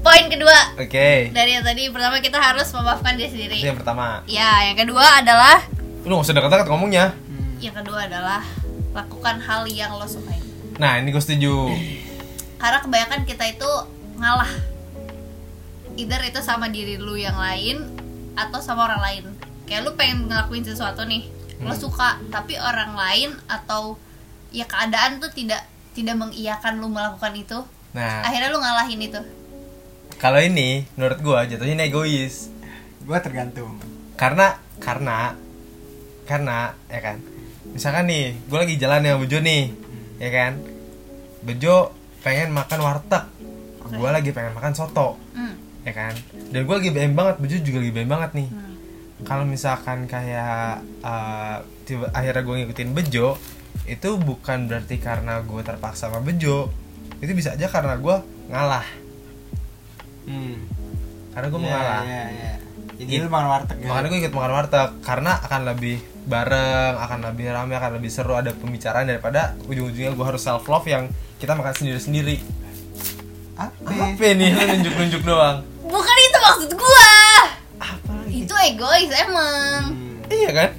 poin 0.00 0.24
kedua. 0.26 0.58
Oke. 0.74 1.28
dari 1.30 1.50
yang 1.52 1.62
tadi 1.62 1.86
pertama 1.88 2.18
kita 2.18 2.36
harus 2.36 2.66
memaafkan 2.70 3.14
diri 3.14 3.28
sendiri. 3.28 3.58
Itu 3.58 3.68
yang 3.68 3.78
pertama. 3.78 4.24
ya 4.24 4.64
yang 4.66 4.78
kedua 4.78 5.20
adalah 5.20 5.60
Lu 6.00 6.16
gak 6.16 6.24
usah 6.24 6.34
deket-deket 6.34 6.66
ngomongnya. 6.66 7.12
yang 7.60 7.76
kedua 7.76 8.08
adalah 8.08 8.40
lakukan 8.90 9.36
hal 9.38 9.68
yang 9.68 9.92
lo 9.92 10.08
sukain 10.08 10.40
Nah, 10.80 10.96
ini 10.96 11.12
gue 11.12 11.20
setuju. 11.20 11.68
karena 12.56 12.80
kebanyakan 12.80 13.20
kita 13.22 13.44
itu 13.46 13.68
ngalah. 14.16 14.48
Either 15.94 16.20
itu 16.24 16.40
sama 16.40 16.66
diri 16.66 16.96
lu 16.96 17.12
yang 17.14 17.36
lain 17.36 17.84
atau 18.32 18.58
sama 18.58 18.88
orang 18.88 19.00
lain. 19.02 19.24
Kayak 19.64 19.84
lu 19.84 19.92
pengen 19.92 20.24
ngelakuin 20.26 20.64
sesuatu 20.64 21.04
nih 21.04 21.28
lo 21.60 21.74
suka 21.74 22.16
tapi 22.28 22.56
orang 22.56 22.96
lain 22.96 23.30
atau 23.44 24.00
ya 24.48 24.64
keadaan 24.64 25.20
tuh 25.20 25.28
tidak 25.30 25.60
tidak 25.92 26.16
mengiyakan 26.16 26.80
lu 26.80 26.88
melakukan 26.88 27.34
itu 27.34 27.58
Nah, 27.90 28.22
akhirnya 28.22 28.54
lu 28.54 28.62
ngalahin 28.62 29.02
itu 29.02 29.20
kalau 30.16 30.38
ini 30.38 30.86
menurut 30.94 31.18
gue 31.18 31.38
jatuhnya 31.50 31.88
egois. 31.88 32.52
Gua 33.02 33.18
tergantung. 33.18 33.80
Karena 34.14 34.60
karena 34.78 35.32
karena 36.22 36.76
ya 36.86 37.00
kan. 37.00 37.16
Misalkan 37.66 38.04
nih, 38.06 38.36
gue 38.36 38.58
lagi 38.60 38.74
jalan 38.76 39.00
sama 39.02 39.18
Bejo 39.24 39.40
nih, 39.40 39.72
ya 40.20 40.30
kan. 40.30 40.52
Bejo 41.40 41.90
pengen 42.20 42.52
makan 42.52 42.78
warteg. 42.78 43.24
Gue 43.90 44.10
lagi 44.12 44.30
pengen 44.30 44.54
makan 44.54 44.70
soto. 44.70 45.18
hmm. 45.34 45.54
ya 45.80 45.96
kan 45.96 46.12
dan 46.52 46.68
gue 46.68 46.74
lagi 46.76 46.90
BM 46.92 47.16
banget 47.16 47.40
Bejo 47.40 47.56
juga 47.64 47.80
lagi 47.80 47.90
BM 47.90 48.10
banget 48.12 48.30
nih 48.36 48.48
Hmm. 48.52 48.69
Kalau 49.22 49.44
misalkan 49.44 50.04
kayak 50.04 50.80
uh, 51.00 51.56
tiba 51.84 52.08
akhirnya 52.10 52.40
gue 52.40 52.54
ngikutin 52.62 52.90
Bejo 52.90 53.36
itu 53.84 54.08
bukan 54.16 54.66
berarti 54.66 54.96
karena 54.96 55.40
gue 55.40 55.60
terpaksa 55.60 56.08
sama 56.08 56.20
Bejo 56.20 56.70
itu 57.18 57.30
bisa 57.30 57.52
aja 57.52 57.66
karena 57.66 57.96
gue 57.96 58.16
ngalah 58.48 58.86
Hmm. 60.20 60.56
karena 61.32 61.46
gue 61.48 61.58
Iya, 61.58 61.64
mau 61.64 61.72
ngalah 61.72 62.02
Iya, 62.02 62.24
iya. 62.30 62.52
Jadi 62.92 63.08
Gitu. 63.08 63.24
lu 63.24 63.30
makan 63.30 63.48
warteg 63.50 63.76
ya? 63.78 63.86
makanya 63.88 64.06
gue 64.06 64.18
ikut 64.20 64.34
makan 64.36 64.52
warteg 64.52 64.90
karena 65.00 65.32
akan 65.40 65.60
lebih 65.66 65.96
bareng 66.22 66.94
akan 66.98 67.18
lebih 67.26 67.46
ramai 67.48 67.74
akan 67.74 67.90
lebih 67.96 68.10
seru 68.10 68.36
ada 68.36 68.52
pembicaraan 68.52 69.04
daripada 69.04 69.56
ujung-ujungnya 69.64 70.12
gue 70.12 70.26
harus 70.26 70.38
self 70.38 70.64
love 70.66 70.84
yang 70.84 71.08
kita 71.36 71.52
makan 71.52 71.72
sendiri-sendiri 71.72 72.36
Apa? 73.56 73.88
apa 73.88 74.26
nih 74.30 74.48
lu 74.50 74.62
nunjuk-nunjuk 74.70 75.22
doang 75.22 75.64
bukan 75.82 76.16
itu 76.18 76.38
maksud 76.38 76.70
lagi 76.70 77.19
itu 78.50 78.58
egois 78.66 79.06
emang 79.12 79.82
Hmm. 79.86 80.18
iya 80.28 80.50
kan 80.50 80.70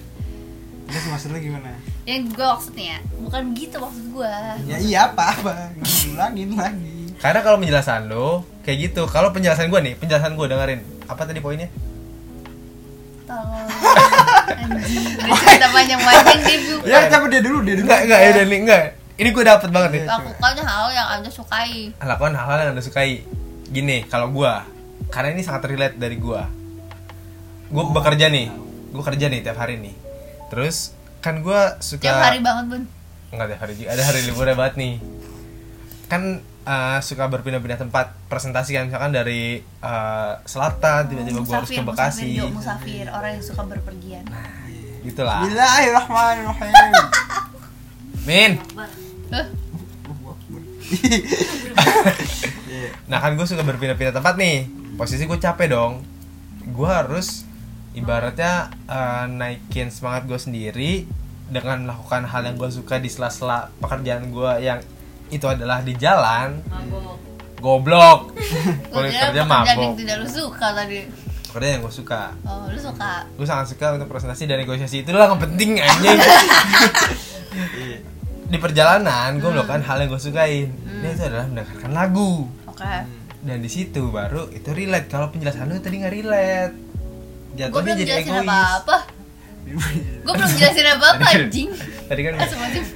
Terus 0.86 1.08
maksud 1.08 1.32
lu 1.32 1.40
gimana? 1.40 1.72
yang 2.04 2.28
gua 2.30 2.52
maksudnya 2.52 3.00
bukan 3.16 3.56
gitu 3.56 3.80
maksud 3.80 4.06
gua 4.12 4.60
Ya 4.62 4.76
iya 4.76 5.00
apa 5.08 5.24
apa? 5.32 5.72
Ngulangin 5.80 6.52
lagi. 6.54 7.16
Karena 7.16 7.40
kalau 7.40 7.56
penjelasan 7.56 8.06
lo 8.06 8.44
kayak 8.62 8.92
gitu, 8.92 9.06
kalau 9.06 9.30
penjelasan 9.30 9.70
gue 9.70 9.80
nih, 9.80 9.94
penjelasan 9.96 10.34
gue 10.34 10.46
dengerin. 10.46 10.82
Apa 11.06 11.24
tadi 11.24 11.38
poinnya? 11.38 11.72
tolong 13.24 13.70
anjing 14.60 15.06
udah 15.16 15.38
cerita 15.40 15.68
panjang-panjang 15.70 16.40
dia 16.42 16.58
bu- 16.60 16.84
Ya 16.84 17.00
coba 17.08 17.26
dia 17.30 17.40
dulu, 17.40 17.58
dia 17.62 17.76
dulu. 17.78 17.86
Enggak, 17.86 18.00
enggak, 18.04 18.20
ya 18.20 18.44
nih, 18.44 18.60
enggak. 18.60 18.84
Ini 19.16 19.30
gue 19.30 19.44
dapet 19.46 19.70
banget 19.70 19.90
nih. 19.94 20.04
lakukan 20.04 20.56
hal 20.60 20.86
yang 20.92 21.08
anda 21.14 21.30
sukai 21.30 21.94
Lakukan 21.96 22.34
hal-hal 22.34 22.58
yang 22.60 22.72
anda 22.74 22.84
sukai. 22.84 23.22
Gini, 23.70 24.04
kalau 24.04 24.28
gue, 24.28 24.54
karena 25.08 25.32
ini 25.32 25.42
sangat 25.42 25.64
relate 25.66 25.96
dari 25.96 26.18
gue. 26.18 26.42
Gue 27.72 27.84
bekerja 27.88 28.28
nih, 28.28 28.52
gue 28.92 29.04
kerja 29.04 29.26
nih 29.32 29.40
tiap 29.48 29.56
hari 29.56 29.80
nih. 29.80 29.96
Terus 30.52 30.92
kan 31.24 31.40
gue 31.40 31.62
suka 31.80 32.04
tiap 32.04 32.20
hari 32.20 32.44
banget 32.44 32.66
bun 32.68 32.84
Enggak 33.32 33.48
tiap 33.56 33.62
hari 33.64 33.74
juga, 33.80 33.90
ada 33.96 34.04
hari 34.04 34.20
liburnya 34.28 34.56
banget 34.60 34.76
nih. 34.76 34.94
Kan 36.12 36.44
eh, 36.68 37.00
suka 37.00 37.32
berpindah-pindah 37.32 37.80
tempat 37.80 38.12
presentasi 38.28 38.76
kan 38.76 38.92
misalkan 38.92 39.16
dari 39.16 39.64
eh, 39.64 40.34
selatan 40.44 41.08
tiba-tiba 41.08 41.40
gue 41.48 41.56
harus 41.56 41.72
ke 41.72 41.80
Bekasi. 41.80 42.36
musafir, 42.36 42.52
musafir 42.52 43.06
orang 43.08 43.40
yang 43.40 43.44
suka 43.48 43.64
berpergian 43.64 44.28
Gitulah. 45.08 45.48
Bismillahirrahmanirrahim. 45.48 46.92
Min. 48.28 48.52
Nah 53.08 53.20
kan 53.20 53.36
gue 53.36 53.48
suka 53.48 53.64
berpindah-pindah 53.64 54.16
tempat 54.16 54.36
nih 54.36 54.68
Posisi 54.96 55.24
gue 55.28 55.40
capek 55.40 55.72
dong 55.72 56.04
Gue 56.72 56.88
harus 56.88 57.44
ibaratnya 57.92 58.72
eh, 58.88 59.26
naikin 59.28 59.92
semangat 59.92 60.28
gue 60.28 60.40
sendiri 60.40 60.92
Dengan 61.52 61.84
melakukan 61.84 62.24
hal 62.32 62.48
yang 62.48 62.56
gue 62.56 62.72
suka 62.72 62.96
di 63.04 63.12
sela-sela 63.12 63.68
pekerjaan 63.84 64.32
gue 64.32 64.52
yang 64.64 64.80
itu 65.32 65.48
adalah 65.48 65.80
di 65.80 65.96
jalan. 65.96 66.60
Mabok. 66.68 67.16
Goblok. 67.60 68.20
Kira 68.92 69.08
kerja 69.12 69.32
pekerjaan 69.32 69.36
yang 69.36 69.48
mabok. 69.48 69.92
tidak 70.00 70.16
lu 70.24 70.28
suka 70.28 70.68
tadi. 70.76 71.00
Pekerjaan 71.52 71.72
yang 71.76 71.84
gue 71.84 71.96
suka. 71.96 72.24
Oh 72.48 72.68
lu 72.72 72.80
suka? 72.80 73.12
Gue 73.36 73.48
sangat 73.48 73.68
suka 73.72 74.00
untuk 74.00 74.08
presentasi 74.12 74.44
dan 74.48 74.64
negosiasi. 74.64 75.04
Itulah 75.04 75.28
yang 75.28 75.40
penting 75.40 75.80
anjing. 75.80 76.20
Iya. 77.52 78.00
Di 78.48 78.56
perjalanan 78.64 79.36
gue 79.44 79.52
melakukan 79.52 79.84
hal 79.84 80.00
yang 80.00 80.16
gue 80.16 80.24
sukain. 80.24 80.72
Ini 80.72 81.08
itu 81.12 81.24
adalah 81.28 81.52
mendengarkan 81.52 81.92
lagu. 81.92 82.48
Oke. 82.64 82.96
Dan 83.44 83.60
di 83.60 83.68
situ 83.68 84.08
baru 84.08 84.48
itu 84.56 84.72
relate. 84.72 85.12
Kalau 85.12 85.28
penjelasan 85.36 85.68
lu 85.68 85.84
tadi 85.84 86.00
nggak 86.00 86.16
relate 86.16 86.91
gue 87.52 87.60
jatuhnya 87.60 87.84
belum 87.84 88.00
jadi 88.00 88.08
jelasin 88.08 88.32
egois 88.32 88.42
apa 88.42 88.58
apa 88.80 88.98
gue 90.26 90.34
belum 90.34 90.52
jelasin 90.56 90.88
apa 90.88 91.06
apa 91.06 91.20
Tadi 91.22 91.32
kan- 91.32 91.44
anjing 91.48 91.70
tadi 92.08 92.22
kan 92.22 92.34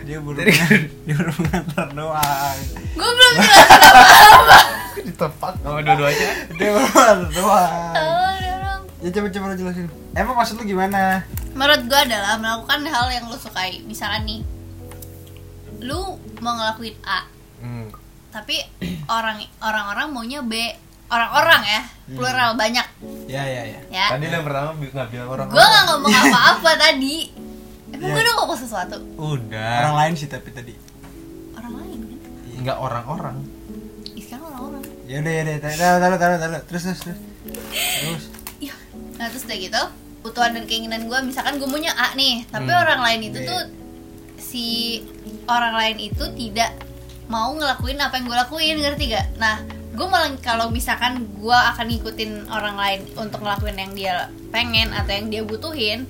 Dia 0.03 0.17
baru 0.19 0.35
Tadi 0.35 0.51
kan- 0.51 0.87
dia 1.07 1.15
baru 1.15 1.31
mengantar 1.39 1.87
doang. 1.91 2.57
gue 2.95 3.09
belum 3.11 3.33
jelasin 3.43 3.83
apa 4.33 4.59
ditepak 4.95 5.53
sama 5.59 5.79
dua-duanya 5.79 6.29
Dia 6.55 6.69
baru 6.71 6.87
mengantar 6.87 7.29
doang. 7.31 7.93
Oh. 7.95 8.33
Ya 9.03 9.09
coba 9.13 9.27
coba 9.29 9.45
lu 9.53 9.55
jelasin. 9.61 9.85
Emang 10.17 10.33
maksud 10.33 10.57
lu 10.57 10.65
gimana? 10.65 11.21
menurut 11.55 11.81
gue 11.87 11.99
adalah 12.03 12.35
melakukan 12.35 12.83
hal 12.83 13.07
yang 13.07 13.25
lu 13.31 13.37
sukai 13.39 13.79
misalkan 13.87 14.27
nih 14.27 14.41
lu 15.79 16.19
mau 16.43 16.51
ngelakuin 16.51 16.91
A 17.07 17.23
hmm. 17.63 17.87
tapi 18.27 18.59
orang 19.07 19.39
orang-orang 19.63 20.07
maunya 20.11 20.43
B 20.43 20.51
orang-orang 21.07 21.61
ya 21.63 21.81
plural 22.07 22.51
banyak 22.53 22.87
Ya 23.25 23.41
ya 23.41 23.63
ya. 23.67 23.79
ya 23.89 24.05
tadi 24.11 24.25
yang 24.27 24.41
pertama 24.41 24.69
nggak 24.75 25.07
bilang 25.07 25.29
orang 25.29 25.47
gue 25.47 25.63
nggak 25.63 25.83
ngomong 25.87 26.11
apa-apa 26.23 26.71
tadi 26.75 27.15
emang 27.87 28.07
gue 28.07 28.21
udah 28.21 28.33
ngomong 28.37 28.57
sesuatu 28.57 28.97
udah 29.15 29.73
Orang 29.81 29.95
lain 29.95 30.13
sih 30.15 30.27
tapi 30.27 30.49
tadi. 30.49 30.73
orang 31.53 31.73
lain 31.75 31.99
kan 32.01 32.17
nggak 32.61 32.77
orang-orang 32.79 33.37
sekarang 34.15 34.45
orang-orang 34.47 34.81
Ya 35.05 35.15
udah 35.19 35.31
ya 35.31 35.41
udah, 35.43 35.55
taruh 35.59 35.77
taruh 35.99 36.17
taruh 36.17 36.37
taruh. 36.39 36.61
Terus 36.65 36.81
terus 36.83 36.99
terus. 36.99 37.19
Terus. 37.69 38.23
Iya. 38.59 38.73
Nah 39.15 39.29
terus 39.29 39.45
udah 39.45 39.57
gitu 39.59 39.81
Kebutuhan 40.17 40.51
dan 40.51 40.65
keinginan 40.65 41.01
gue 41.03 41.19
Misalkan 41.21 41.55
gue 41.55 41.67
maunya 41.67 41.93
A 41.93 42.17
nih 42.17 42.41
Tapi 42.47 42.65
Hmm. 42.65 42.81
orang 42.81 43.01
lain 43.03 43.21
itu 43.23 43.37
Iya. 43.37 43.47
tuh 43.47 43.61
Si 44.35 44.65
orang 45.45 45.73
lain 45.73 45.97
itu 46.03 46.25
tidak 46.33 46.73
Mau 47.25 47.53
ngelakuin 47.53 47.97
apa 47.97 48.17
yang 48.17 48.25
gue 48.25 48.37
lakuin 48.39 48.75
Ngerti 48.75 49.05
gak? 49.07 49.25
Nah 49.37 49.61
gue 49.95 50.07
malah 50.07 50.35
kalau 50.43 50.67
misalkan 50.69 51.23
gue 51.39 51.55
akan 51.55 51.87
ngikutin 51.87 52.51
orang 52.51 52.75
lain 52.75 52.99
Untuk 53.15 53.39
ngelakuin 53.41 53.79
yang 53.79 53.93
dia 53.95 54.15
pengen 54.51 54.91
Atau 54.91 55.15
yang 55.15 55.27
dia 55.31 55.41
butuhin 55.47 56.03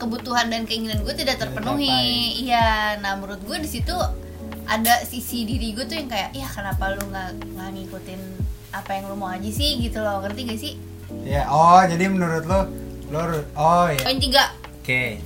Kebutuhan 0.00 0.48
dan 0.48 0.64
keinginan 0.64 1.04
gue 1.04 1.12
tidak 1.12 1.36
terpenuhi 1.36 2.40
Iya 2.40 2.96
Nah 3.04 3.20
menurut 3.20 3.44
gue 3.44 3.60
di 3.60 3.68
situ 3.68 3.94
ada 4.70 5.02
sisi 5.02 5.42
diri 5.42 5.74
gue 5.74 5.82
tuh 5.82 5.98
yang 5.98 6.06
kayak 6.06 6.30
ya 6.30 6.46
kenapa 6.46 6.94
lu 6.94 7.02
nggak 7.10 7.42
nggak 7.42 7.68
ngikutin 7.74 8.20
apa 8.70 8.90
yang 8.94 9.10
lu 9.10 9.18
mau 9.18 9.26
aja 9.34 9.50
sih 9.50 9.82
gitu 9.82 9.98
loh 9.98 10.22
ngerti 10.22 10.40
gak 10.46 10.60
sih 10.62 10.74
Ya, 11.26 11.42
oh 11.50 11.82
jadi 11.82 12.06
menurut 12.06 12.46
lo 12.46 12.70
lo 13.10 13.22
oh 13.58 13.86
ya. 13.90 13.98
Poin 14.06 14.22
tiga 14.22 14.54
Oke. 14.78 15.18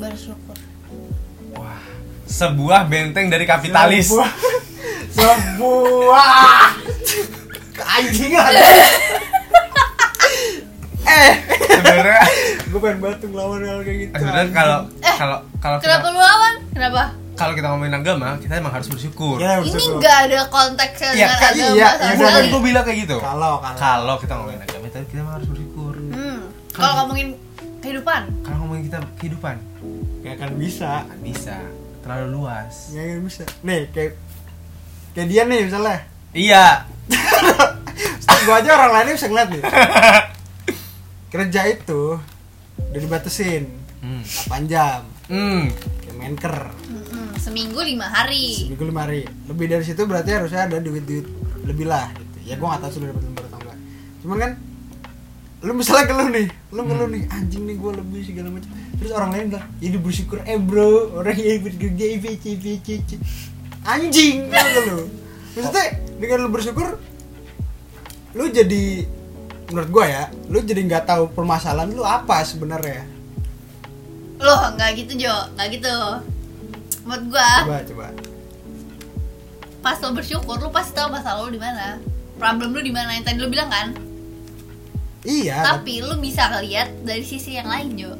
bersyukur. 0.00 0.56
Wah, 1.52 1.84
sebuah 2.24 2.88
benteng 2.88 3.28
dari 3.28 3.44
kapitalis. 3.44 4.08
Sebuah 4.08 4.32
sebuah 5.12 6.72
anjing 7.78 8.32
aja. 8.32 8.64
eh, 11.04 11.32
Sebenarnya 11.68 12.20
gue 12.64 12.80
pengen 12.80 12.98
batu 13.00 13.26
ngelawan 13.26 13.60
hal 13.60 13.78
kayak 13.82 13.98
gitu. 14.00 14.12
sebenarnya 14.14 14.50
kalau 14.50 14.78
Eh, 14.98 15.14
kalau 15.14 15.38
kalau 15.58 15.76
Kenapa 15.78 16.00
kita 16.00 16.08
lu 16.10 16.20
lawan? 16.20 16.54
Kenapa? 16.72 17.02
kalau 17.32 17.52
kita 17.52 17.66
ngomongin 17.66 17.96
agama, 17.96 18.28
kita 18.38 18.54
emang 18.54 18.70
harus 18.70 18.86
bersyukur. 18.86 19.36
Ya, 19.36 19.58
Ini 19.58 19.66
bersyukur. 19.66 19.98
nggak 19.98 20.16
ada 20.22 20.40
konteksnya 20.46 21.10
Iya, 21.10 21.26
dengan 21.26 21.40
agama 21.42 21.56
iya, 21.74 21.88
sama 21.90 22.04
iya, 22.06 22.12
sekali. 22.22 22.46
Gue 22.48 22.62
bilang 22.62 22.84
kayak 22.84 22.98
gitu. 23.02 23.16
Kalau 23.18 23.52
kalau 23.74 24.14
kita 24.16 24.32
ngomongin 24.34 24.60
agama, 24.62 24.84
kita 24.86 24.98
kita 25.02 25.20
emang 25.20 25.34
harus 25.34 25.48
bersyukur. 25.48 25.92
Hmm. 26.12 26.40
Kalau 26.70 26.92
ngomongin 26.98 27.28
kehidupan, 27.78 28.22
Kalau 28.42 28.56
ngomongin 28.58 28.82
kita 28.86 28.98
kehidupan, 29.18 29.56
nggak 30.22 30.32
akan 30.34 30.50
bisa. 30.56 30.90
nggak 31.02 31.20
bisa 31.24 31.56
terlalu 32.00 32.26
luas. 32.32 32.72
Nggak 32.90 33.04
akan 33.06 33.20
bisa. 33.26 33.42
Nih 33.62 33.80
kayak 33.90 34.12
kayak 35.12 35.28
dia 35.28 35.42
nih 35.44 35.60
misalnya. 35.64 35.98
Iya. 36.32 36.64
gue 38.42 38.50
aja 38.50 38.70
orang 38.74 38.90
lainnya 38.92 39.14
bisa 39.14 39.28
ngeliat 39.28 39.48
nih. 39.48 39.62
Kerja 41.28 41.60
itu 41.66 42.02
udah 42.90 43.00
dibatasin 43.00 43.64
Hmm. 44.02 44.18
8 44.50 44.66
jam. 44.66 45.06
Hmm. 45.30 45.70
Kayak 46.02 46.16
menker. 46.18 46.56
mm-mm, 46.82 47.38
seminggu 47.38 47.78
lima 47.80 48.02
hari. 48.04 48.66
seminggu 48.66 48.82
lima 48.84 49.06
hari 49.06 49.22
lebih 49.46 49.70
dari 49.70 49.86
situ 49.86 50.02
berarti 50.02 50.34
harusnya 50.34 50.66
ada 50.66 50.76
duit 50.76 51.06
duit 51.06 51.22
lebih 51.62 51.86
lah 51.86 52.10
gitu 52.10 52.38
ya 52.44 52.58
gue 52.58 52.66
nggak 52.66 52.82
tahu 52.82 52.90
sudah 52.92 53.14
dapat 53.14 53.22
lembar 53.22 53.44
atau 53.46 53.58
enggak 53.58 53.78
cuman 54.18 54.36
kan 54.38 54.52
lu 55.62 55.72
misalnya 55.72 56.04
ke 56.04 56.14
lu 56.14 56.26
nih 56.28 56.46
lu 56.68 56.80
ngeluh 56.82 57.08
nih 57.08 57.22
anjing 57.30 57.62
nih 57.62 57.76
gue 57.78 57.92
lebih 57.94 58.20
segala 58.26 58.48
macam 58.50 58.70
terus 58.98 59.10
orang 59.14 59.30
lain 59.30 59.44
bilang 59.50 59.66
ini 59.78 59.96
bersyukur 59.98 60.38
eh 60.42 60.58
bro 60.58 60.90
orang 61.14 61.36
yang 61.38 61.62
bekerja 61.62 62.04
IPC 62.18 62.42
IPC 62.58 62.88
anjing 63.82 64.48
kan 64.48 64.66
lu 64.86 65.10
maksudnya 65.54 65.86
dengan 66.18 66.38
lu 66.46 66.48
bersyukur 66.50 66.88
lu 68.32 68.44
jadi 68.48 69.06
menurut 69.70 69.90
gue 69.90 70.04
ya 70.06 70.24
lu 70.48 70.58
jadi 70.62 70.80
nggak 70.86 71.04
tahu 71.08 71.22
permasalahan 71.32 71.90
lu 71.92 72.04
apa 72.06 72.44
sebenarnya 72.46 73.12
Loh, 74.42 74.74
nggak 74.74 74.90
gitu 74.98 75.22
Jo, 75.22 75.34
nggak 75.54 75.68
gitu. 75.78 75.96
Menurut 77.06 77.24
gua, 77.30 77.50
coba 77.62 77.78
coba 77.86 78.06
pas 79.82 79.98
lo 79.98 80.14
bersyukur, 80.14 80.58
lo 80.62 80.70
pasti 80.70 80.94
tahu 80.94 81.10
masalah 81.14 81.46
lo 81.46 81.50
di 81.50 81.58
mana. 81.58 81.98
Problem 82.38 82.74
lo 82.74 82.82
di 82.82 82.90
mana 82.90 83.14
yang 83.14 83.22
tadi 83.26 83.38
lo 83.38 83.46
bilang 83.46 83.70
kan? 83.70 83.94
iya 85.22 85.62
Tapi 85.62 86.02
lo 86.02 86.18
bisa 86.18 86.50
ngeliat 86.50 87.06
dari 87.06 87.22
sisi 87.22 87.54
yang 87.54 87.70
lain 87.70 87.94
Jo. 87.94 88.18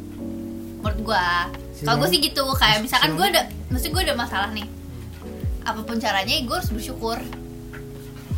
Menurut 0.83 0.99
gua, 1.02 1.50
Sisi 1.75 1.87
kalau 1.87 2.07
gue 2.07 2.09
sih 2.11 2.21
gitu, 2.23 2.42
kayak 2.54 2.83
misalkan 2.83 3.19
gue 3.19 3.26
ada, 3.26 3.42
mesti 3.71 3.90
gue 3.90 4.02
ada 4.07 4.14
masalah 4.14 4.50
nih. 4.54 4.66
Apa 5.62 5.81
pun 5.87 5.97
caranya, 5.99 6.35
gue 6.35 6.57
harus 6.57 6.73
bersyukur. 6.73 7.19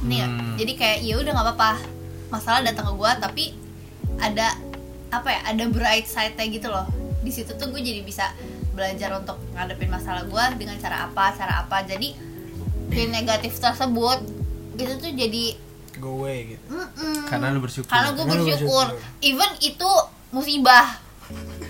Nih, 0.04 0.20
ya? 0.20 0.28
Hmm. 0.28 0.54
jadi 0.60 0.72
kayak 0.76 0.98
ya 1.00 1.14
udah 1.16 1.32
nggak 1.32 1.46
apa-apa. 1.48 1.72
Masalah 2.28 2.60
datang 2.60 2.92
ke 2.92 2.94
gue, 2.96 3.10
tapi 3.20 3.44
ada 4.20 4.52
apa 5.08 5.28
ya? 5.32 5.40
Ada 5.54 5.64
bright 5.72 6.06
side-nya 6.08 6.44
gitu 6.52 6.68
loh. 6.68 6.84
Di 7.24 7.32
situ 7.32 7.56
tuh 7.56 7.72
gue 7.72 7.80
jadi 7.80 8.04
bisa 8.04 8.32
belajar 8.74 9.16
untuk 9.16 9.40
ngadepin 9.54 9.88
masalah 9.88 10.26
gue 10.28 10.44
dengan 10.60 10.76
cara 10.76 11.08
apa, 11.08 11.32
cara 11.32 11.64
apa. 11.64 11.80
Jadi 11.88 12.34
yang 12.94 13.10
negatif 13.10 13.56
tersebut 13.58 14.22
itu 14.74 14.92
tuh 14.98 15.12
jadi 15.14 15.44
go 15.98 16.22
away 16.22 16.54
gitu 16.54 16.64
mm-mm. 16.70 17.26
Karena 17.30 17.54
lu 17.54 17.62
bersyukur. 17.62 17.90
karena 17.90 18.10
gue 18.14 18.24
bersyukur 18.26 18.86
bersyukur. 18.90 19.22
even 19.22 19.50
itu 19.62 19.90
musibah 20.34 20.98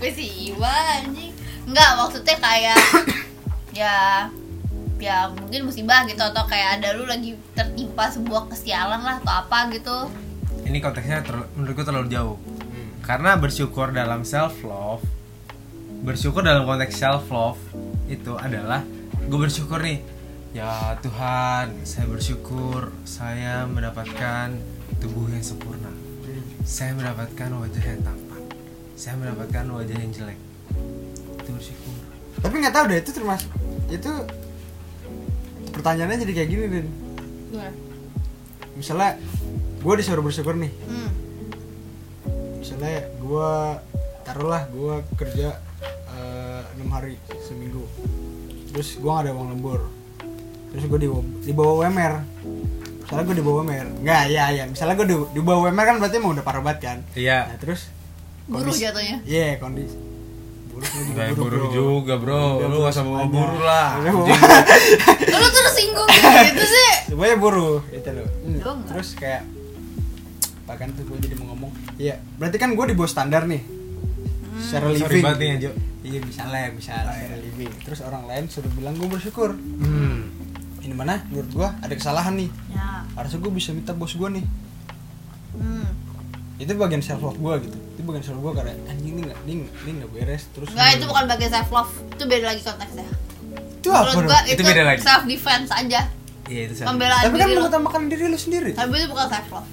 musibah 0.01 0.81
anjing 1.01 1.33
nggak 1.65 1.89
maksudnya 1.97 2.35
kayak 2.37 2.79
ya 3.79 4.27
ya 4.97 5.27
mungkin 5.29 5.67
musibah 5.67 6.07
gitu 6.07 6.21
atau 6.21 6.43
kayak 6.45 6.79
ada 6.79 6.95
lu 6.95 7.03
lagi 7.03 7.35
tertimpa 7.51 8.07
sebuah 8.07 8.47
kesialan 8.47 9.01
lah 9.01 9.19
atau 9.19 9.33
apa 9.43 9.69
gitu 9.71 9.97
Ini 10.65 10.81
konteksnya 10.81 11.21
terl- 11.21 11.45
menurutku 11.53 11.85
terlalu 11.85 12.09
jauh. 12.09 12.37
Karena 12.99 13.37
bersyukur 13.37 13.93
dalam 13.93 14.25
self 14.25 14.65
love, 14.65 15.05
bersyukur 16.01 16.41
dalam 16.41 16.65
konteks 16.65 16.97
self 16.97 17.29
love 17.29 17.61
itu 18.07 18.33
adalah 18.33 18.81
gue 19.21 19.37
bersyukur 19.37 19.77
nih. 19.77 20.01
Ya 20.57 20.97
Tuhan, 21.05 21.85
saya 21.85 22.09
bersyukur 22.09 22.89
saya 23.05 23.69
mendapatkan 23.69 24.57
tubuh 24.97 25.29
yang 25.29 25.45
sempurna. 25.45 25.93
Saya 26.65 26.97
mendapatkan 26.97 27.45
wajah 27.53 27.83
yang 27.85 28.01
tampan. 28.01 28.41
Saya 28.97 29.13
mendapatkan 29.21 29.69
wajah 29.69 29.97
yang 30.01 30.09
jelek. 30.09 30.39
Itu 31.45 31.49
bersyukur. 31.53 31.93
tapi 32.35 32.55
nggak 32.57 32.73
tahu 32.73 32.85
deh 32.89 32.99
itu 32.99 33.11
termasuk 33.13 33.49
itu 33.87 34.11
pertanyaannya 35.75 36.17
jadi 36.23 36.33
kayak 36.33 36.49
gini 36.49 36.65
Din 36.71 36.87
misalnya 38.75 39.15
gue 39.79 39.93
disuruh 39.95 40.19
bersyukur 40.19 40.57
nih. 40.59 40.71
Hmm. 40.91 41.11
misalnya 42.59 43.07
gue 43.15 43.51
taruhlah 44.25 44.67
gue 44.67 44.95
kerja 45.15 45.55
eh, 46.11 46.61
enam 46.75 46.89
hari 46.91 47.15
seminggu. 47.45 47.85
Terus 48.73 48.99
gue 48.99 49.07
gak 49.07 49.29
ada 49.29 49.31
uang 49.31 49.55
lembur. 49.55 49.87
Terus 50.75 50.83
gue 50.91 50.99
di 50.99 51.09
di 51.47 51.53
bawah 51.55 51.87
WMR 51.87 52.13
misalnya 53.05 53.23
gue 53.29 53.37
di 53.37 53.45
bawah 53.45 53.61
WMR 53.61 53.87
nggak 54.01 54.21
ya 54.33 54.45
ya 54.49 54.63
misalnya 54.65 54.97
gue 54.97 55.07
di, 55.13 55.15
di 55.37 55.41
bawah 55.45 55.69
WMR 55.69 55.85
kan 55.85 55.95
berarti 56.01 56.17
emang 56.17 56.33
udah 56.35 56.43
parah 56.43 56.61
banget 56.65 56.79
kan? 56.81 56.97
Iya. 57.13 57.53
nah 57.53 57.57
terus 57.61 57.81
buruh 58.49 58.65
kondisi- 58.65 58.81
jatuhnya? 58.81 59.17
Iya 59.29 59.61
kondisi 59.61 59.95
buruk 60.75 60.91
Kayak 61.15 61.33
buruk, 61.33 61.39
buru 61.39 61.57
bro. 61.57 61.71
juga 61.71 62.13
bro, 62.19 62.43
Udah, 62.59 62.67
lu 62.67 62.77
gak 62.81 62.91
usah 62.91 63.03
bawa 63.03 63.23
buru 63.25 63.57
lah 63.61 63.89
lu 65.31 65.47
terus 65.47 65.73
singgung 65.73 66.09
gitu 66.51 66.63
sih. 66.65 66.89
Semuanya 67.07 67.37
buruh 67.37 67.79
itu 67.89 68.09
loh. 68.11 68.27
Hmm, 68.43 68.83
terus 68.85 69.15
kayak 69.15 69.47
bahkan 70.65 70.89
tuh 70.91 71.05
gue 71.05 71.17
jadi 71.21 71.37
mau 71.37 71.53
ngomong 71.53 71.69
iya 71.95 72.17
berarti 72.35 72.57
kan 72.57 72.73
gue 72.73 72.85
di 72.85 72.93
bawah 72.93 73.07
standar 73.07 73.45
nih. 73.45 73.63
Secara 74.57 74.89
Sorry 74.89 75.19
living. 75.19 75.35
nih 75.35 75.47
ya 75.47 75.57
Jo 75.59 75.71
iya 76.01 76.19
misalnya 76.19 76.69
misalnya 76.69 77.07
secara 77.07 77.37
living. 77.39 77.71
Terus 77.81 77.99
orang 78.01 78.23
lain 78.25 78.43
suruh 78.45 78.71
bilang 78.71 78.93
gue 78.93 79.07
bersyukur. 79.07 79.55
Hmm. 79.55 80.27
ini 80.79 80.93
mana? 80.93 81.23
Menurut 81.27 81.49
gue 81.51 81.67
ada 81.71 81.89
kesalahan 81.91 82.35
nih. 82.35 82.49
Ya. 82.69 83.01
Harusnya 83.13 83.39
gue 83.39 83.51
bisa 83.51 83.71
minta 83.71 83.91
bos 83.91 84.11
gue 84.11 84.29
nih. 84.31 84.45
Hmm. 85.55 85.87
itu 86.55 86.71
bagian 86.73 86.99
self 86.99 87.19
love 87.21 87.35
gue 87.35 87.55
gitu 87.63 87.77
itu 87.95 88.03
bagian 88.03 88.23
self 88.27 88.39
gue 88.43 88.53
karena 88.59 88.73
anjing 88.91 89.11
ini 89.15 89.21
nggak 89.23 89.39
ini 89.47 89.53
ini 89.71 89.91
nggak 90.03 90.11
beres 90.11 90.43
terus 90.51 90.67
nggak 90.75 90.89
itu 90.99 91.05
bukan 91.07 91.23
bagian 91.31 91.51
self 91.55 91.69
love. 91.71 91.91
Itu 92.11 92.23
beda 92.27 92.45
lagi 92.51 92.61
konteksnya. 92.61 93.07
Itu 93.79 93.87
apa 93.95 94.11
menurut 94.11 94.27
gua 94.27 94.39
Itu 94.43 94.51
itu, 94.59 94.63
beda 94.67 94.83
lagi. 94.83 94.99
self 94.99 95.23
defense 95.23 95.69
aja. 95.71 96.01
Iya 96.45 96.61
itu 96.67 96.73
sama 96.75 96.87
pembelaan 96.93 97.23
tapi 97.23 97.37
kan 97.39 97.47
mengutamakan 97.55 98.01
diri 98.11 98.25
lu 98.27 98.35
sendiri. 98.35 98.71
Tapi 98.75 98.93
itu 98.99 99.07
bukan 99.07 99.27
self 99.31 99.47
love. 99.47 99.69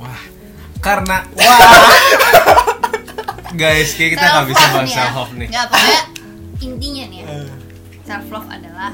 Wah, 0.00 0.22
karena 0.80 1.16
wah. 1.36 1.60
Guys, 3.56 3.96
kayak 3.96 4.10
kita 4.16 4.24
nggak 4.24 4.46
bisa 4.48 4.64
bahas 4.72 4.90
self 4.90 5.12
love 5.12 5.32
nih. 5.36 5.48
Nggak, 5.52 5.64
pokoknya 5.68 6.00
intinya 6.66 7.04
nih 7.12 7.18
ya. 7.20 7.26
Eh, 7.28 7.48
self 8.04 8.26
love 8.32 8.48
adalah 8.48 8.92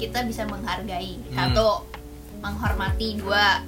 kita 0.00 0.18
bisa 0.24 0.42
menghargai. 0.48 1.20
Hmm. 1.20 1.36
satu 1.36 1.68
menghormati. 2.40 3.08
Dua 3.20 3.60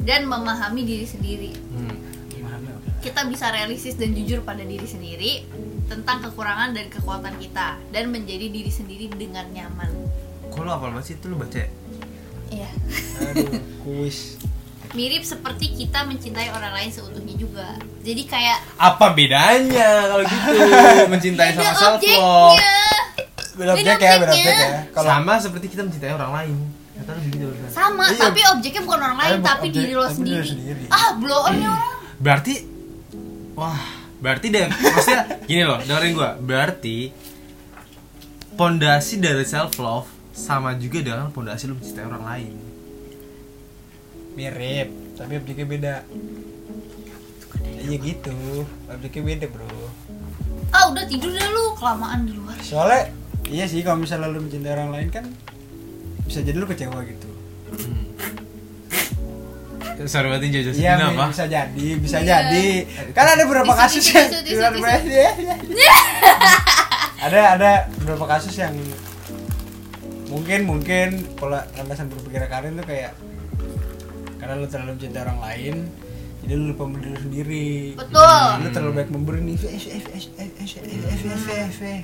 dan 0.00 0.24
memahami 0.24 0.82
diri 0.82 1.04
sendiri 1.04 1.50
Hmm. 1.70 1.96
gimana 2.28 2.70
kita 2.98 3.24
bisa 3.24 3.48
realistis 3.48 3.94
dan 3.94 4.10
jujur 4.10 4.40
pada 4.40 4.60
diri 4.60 4.84
sendiri 4.84 5.44
tentang 5.86 6.20
kekurangan 6.22 6.70
dan 6.70 6.86
kekuatan 6.86 7.34
kita 7.36 7.78
dan 7.88 8.04
menjadi 8.08 8.46
diri 8.46 8.68
sendiri 8.68 9.08
dengan 9.08 9.44
nyaman 9.48 9.90
Kok 10.48 10.66
apal 10.66 10.90
banget 10.90 11.06
sih 11.06 11.14
itu 11.14 11.26
lu 11.26 11.36
baca? 11.36 11.54
ya? 11.56 11.68
iya 12.50 12.70
aduh 13.22 13.50
kuis 13.84 14.34
mirip 14.90 15.22
seperti 15.22 15.70
kita 15.76 16.02
mencintai 16.02 16.50
orang 16.50 16.74
lain 16.74 16.90
seutuhnya 16.90 17.34
juga 17.34 17.78
jadi 18.02 18.22
kayak 18.24 18.58
Apa 18.74 19.14
bedanya 19.14 20.10
kalau 20.10 20.24
gitu 20.26 20.50
mencintai 21.14 21.50
beda 21.52 21.62
sama 21.62 21.78
self 21.78 22.02
love? 22.02 22.02
objeknya 22.02 22.74
beda 23.52 23.70
Beda 23.70 23.72
objek 23.72 23.98
ya 24.00 24.12
beda 24.12 24.32
objeknya. 24.32 24.50
objek 24.50 24.56
ya 24.58 24.80
kalau 24.90 25.08
Sama 25.08 25.32
seperti 25.36 25.66
kita 25.68 25.82
mencintai 25.84 26.10
orang 26.10 26.32
lain. 26.32 26.56
Barusan. 27.02 27.68
sama 27.68 28.04
Iya. 28.06 28.18
tapi 28.20 28.40
objeknya 28.48 28.82
bukan 28.82 29.00
orang 29.00 29.18
lain 29.18 29.32
Tapi 29.34 29.44
tapi 29.44 29.64
objek- 29.64 29.76
diri 29.76 29.92
lo 29.92 30.02
tapi 30.02 30.14
sendiri. 30.14 30.36
diri 30.38 30.50
sendiri. 30.50 30.82
ah 30.88 31.08
blow 31.14 31.40
on 31.42 31.52
nih 31.54 31.66
orang 31.66 31.96
Berarti 32.16 32.54
wah, 33.52 33.80
berarti 34.18 34.46
deh 34.48 34.64
maksudnya 34.68 35.20
gini 35.44 35.62
loh, 35.62 35.78
dengerin 35.78 36.12
gua. 36.12 36.30
Berarti 36.36 36.98
pondasi 38.52 39.14
dari 39.16 39.40
self 39.42 39.76
love 39.76 40.04
sama 40.30 40.72
juga 40.74 41.00
dengan 41.02 41.28
pondasi 41.28 41.64
lu 41.64 41.74
mencintai 41.74 42.04
orang 42.06 42.24
lain. 42.26 42.54
mirip 44.30 44.88
tapi 45.14 45.36
objeknya 45.36 45.66
beda 45.66 45.94
iya 47.78 47.96
gitu 47.98 48.32
objeknya 48.86 49.22
beda 49.26 49.46
bro 49.48 49.66
ah 50.70 50.86
udah 50.86 51.04
tidur 51.04 51.28
deh 51.28 51.44
lu 51.46 51.74
kelamaan 51.74 52.24
di 52.24 52.32
luar 52.32 52.56
soalnya 52.58 53.10
iya 53.44 53.66
sih 53.66 53.82
kalau 53.82 53.98
misalnya 53.98 54.28
lu 54.28 54.40
mencintai 54.40 54.70
orang 54.70 54.90
lain 54.92 55.08
kan 55.10 55.24
bisa 56.30 56.40
jadi 56.40 56.56
lu 56.56 56.64
kecewa 56.64 57.02
gitu 57.02 57.26
Hmm. 57.70 58.06
sorry 60.06 60.26
berarti 60.26 60.46
Jojo 60.48 60.70
Iya, 60.72 60.96
apa 60.96 61.28
bisa 61.28 61.44
jadi, 61.44 61.86
bisa 61.98 62.18
Iya. 62.18 62.50
jadi. 62.50 62.68
Kan 63.12 63.26
ada 63.28 63.42
beberapa 63.44 63.68
Tisu, 63.68 63.82
kasus 63.84 64.02
tisu, 64.02 64.16
yang 64.16 64.26
tisu, 64.26 64.40
di 64.40 64.50
tisu, 64.50 64.62
iya. 65.76 65.98
ada 67.20 67.40
ada 67.54 67.70
beberapa 68.00 68.26
kasus 68.26 68.54
yang 68.56 68.72
mungkin 70.26 70.60
mungkin 70.64 71.08
pola 71.36 71.66
landasan 71.74 72.08
berpikir 72.08 72.46
Karin 72.46 72.74
tuh 72.74 72.86
kayak 72.86 73.12
karena 74.38 74.54
lu 74.56 74.66
terlalu 74.66 74.96
mencintai 74.96 75.20
orang 75.20 75.40
lain 75.42 75.74
jadi 76.40 76.52
lu 76.56 76.72
lupa 76.72 76.84
berdiri 76.88 77.18
sendiri. 77.20 77.68
Betul. 78.00 78.48
Lu 78.64 78.68
terlalu 78.72 78.92
banyak 78.96 79.12
memberi 79.12 79.40
nih 79.44 79.56
eh 79.60 79.76
eh 79.76 80.02
eh 80.16 80.24
eh 80.40 80.48
eh 80.48 81.68
eh 81.68 82.00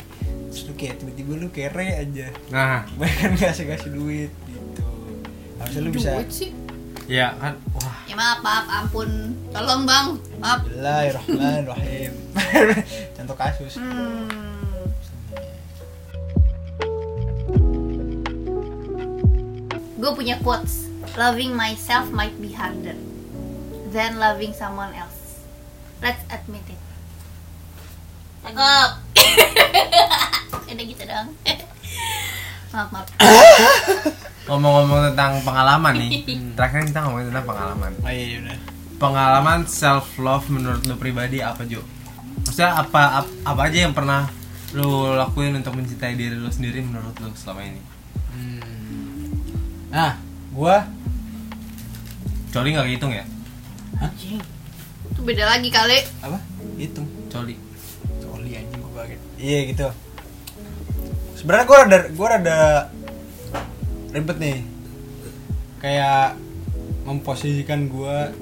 terus 0.52 0.62
lu 0.68 0.72
kayak 0.76 1.00
tiba-tiba 1.00 1.32
lu 1.40 1.48
kere 1.48 1.86
aja. 2.04 2.26
Nah. 2.52 2.84
Bahkan 3.00 3.32
kasih 3.40 3.64
kasih 3.64 3.90
duit 3.96 4.32
gitu. 4.32 4.88
Harusnya 5.60 5.80
lu 5.80 5.90
bisa 5.92 6.10
duit 6.20 6.32
sih. 6.32 6.50
Ya 7.06 7.32
kan 7.40 7.56
wah. 7.76 7.96
Ya 8.04 8.14
maaf 8.18 8.40
maaf 8.44 8.66
ampun. 8.68 9.36
Tolong 9.54 9.82
bang. 9.88 10.06
Maaf. 10.36 10.58
Bismillahirrahmanirrahim. 10.68 12.12
Contoh 13.16 13.36
kasus. 13.36 13.80
Hmm. 13.80 14.56
gue 20.06 20.14
punya 20.14 20.38
quotes. 20.38 20.86
Loving 21.18 21.56
myself 21.56 22.06
might 22.14 22.36
be 22.38 22.54
harder 22.54 22.94
than 23.96 24.20
loving 24.20 24.52
someone 24.52 24.92
else. 24.92 25.40
Let's 26.04 26.20
admit 26.28 26.68
it. 26.68 26.80
Cakep. 28.44 28.90
Udah 30.76 30.84
gitu 30.84 31.04
dong. 31.08 31.28
maaf, 32.76 32.88
maaf. 32.92 33.08
ngomong-ngomong 34.46 35.10
tentang 35.10 35.42
pengalaman 35.42 35.94
nih 35.98 36.10
terakhir 36.56 36.86
kita 36.86 37.02
ngomongin 37.02 37.34
tentang 37.34 37.46
pengalaman 37.50 37.92
oh 37.98 38.12
iya 38.14 38.38
udah 38.46 38.58
pengalaman 39.02 39.58
self 39.66 40.06
love 40.22 40.46
menurut 40.46 40.86
lu 40.86 40.94
pribadi 40.94 41.42
apa 41.42 41.66
Jo? 41.66 41.82
Maksudnya 42.46 42.78
apa 42.78 43.26
ap- 43.26 43.36
apa 43.42 43.60
aja 43.66 43.90
yang 43.90 43.94
pernah 43.96 44.30
lu 44.70 45.18
lakuin 45.18 45.58
untuk 45.58 45.74
mencintai 45.74 46.14
diri 46.14 46.38
lu 46.38 46.46
sendiri 46.46 46.78
menurut 46.78 47.12
lu 47.18 47.34
selama 47.34 47.66
ini? 47.66 47.82
nah 49.90 50.14
gua 50.54 50.84
Coli 52.54 52.72
nggak 52.72 52.86
kehitung 52.86 53.12
ya? 53.12 53.24
Anjing. 53.98 54.40
Itu 55.06 55.20
beda 55.20 55.44
lagi 55.46 55.68
kali. 55.68 55.98
apa 56.20 56.38
hitung 56.76 57.06
Coli. 57.26 57.56
Coli 58.18 58.50
anjing 58.54 58.80
gua 58.82 59.02
kaget 59.02 59.20
iya 59.36 59.58
gitu 59.66 59.88
sebenarnya 61.34 61.64
gua 61.64 61.78
rada 61.78 61.98
gua 62.10 62.28
rada 62.30 62.58
ribet 64.10 64.36
nih 64.36 64.58
kayak 65.78 66.36
memposisikan 67.02 67.86
gua 67.86 68.32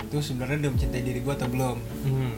itu 0.00 0.18
sebenarnya 0.20 0.58
udah 0.60 0.70
mencintai 0.72 1.02
diri 1.02 1.20
gua 1.20 1.34
atau 1.34 1.46
belum 1.46 1.76
Hmm. 2.00 2.34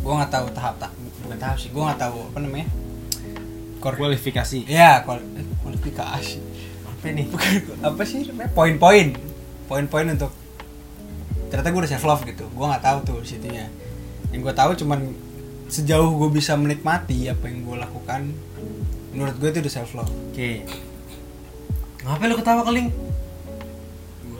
gua 0.00 0.12
nggak 0.18 0.32
tahu 0.32 0.46
tahap 0.50 0.74
tak 0.78 0.92
bukan 1.22 1.38
tahap 1.38 1.56
sih 1.56 1.68
gua 1.68 1.82
nggak 1.88 2.00
tahu 2.02 2.18
apa 2.26 2.38
namanya 2.40 2.68
Kor- 3.78 4.00
Kualifikasi. 4.00 4.64
Iya, 4.64 5.04
kual- 5.04 5.20
eh, 5.36 5.44
kualifikasi. 5.60 6.40
Apa 6.88 7.04
nih? 7.06 7.28
Bukan 7.28 7.52
apa 7.84 8.00
sih? 8.00 8.24
Poin-poin. 8.50 9.12
Poin-poin 9.62 10.06
untuk 10.08 10.32
ternyata 11.48 11.68
gue 11.72 11.80
udah 11.84 11.92
self 11.92 12.04
love 12.06 12.22
gitu. 12.24 12.44
Gue 12.52 12.66
nggak 12.66 12.84
tahu 12.84 12.98
tuh 13.04 13.18
di 13.24 13.28
situnya. 13.28 13.66
Yang 14.30 14.40
gue 14.50 14.54
tahu 14.54 14.70
cuman 14.84 15.00
sejauh 15.68 16.10
gue 16.20 16.30
bisa 16.30 16.54
menikmati 16.54 17.28
apa 17.32 17.48
yang 17.48 17.64
gue 17.64 17.76
lakukan, 17.80 18.30
menurut 19.14 19.34
gue 19.40 19.48
itu 19.50 19.58
udah 19.64 19.74
self 19.74 19.92
love. 19.96 20.12
Oke. 20.30 20.64
Ngapain 22.04 22.28
lu 22.28 22.36
ketawa 22.36 22.62
keling? 22.68 22.88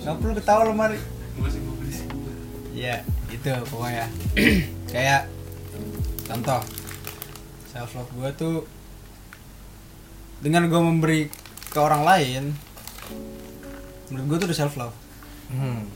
Gak 0.04 0.20
perlu 0.20 0.34
ketawa 0.36 0.68
lo 0.68 0.76
mari. 0.76 1.00
Iya, 2.76 3.00
itu 3.32 3.48
pokoknya. 3.72 4.06
Kayak 4.92 5.32
contoh 6.28 6.60
self 7.72 7.90
love 7.96 8.12
gue 8.12 8.30
tuh 8.36 8.56
dengan 10.44 10.68
gue 10.68 10.76
memberi 10.76 11.32
ke 11.72 11.78
orang 11.80 12.04
lain, 12.04 12.42
menurut 14.12 14.26
gue 14.28 14.36
tuh 14.44 14.48
udah 14.52 14.58
self 14.60 14.76
love. 14.76 14.96
Hmm. 15.48 15.88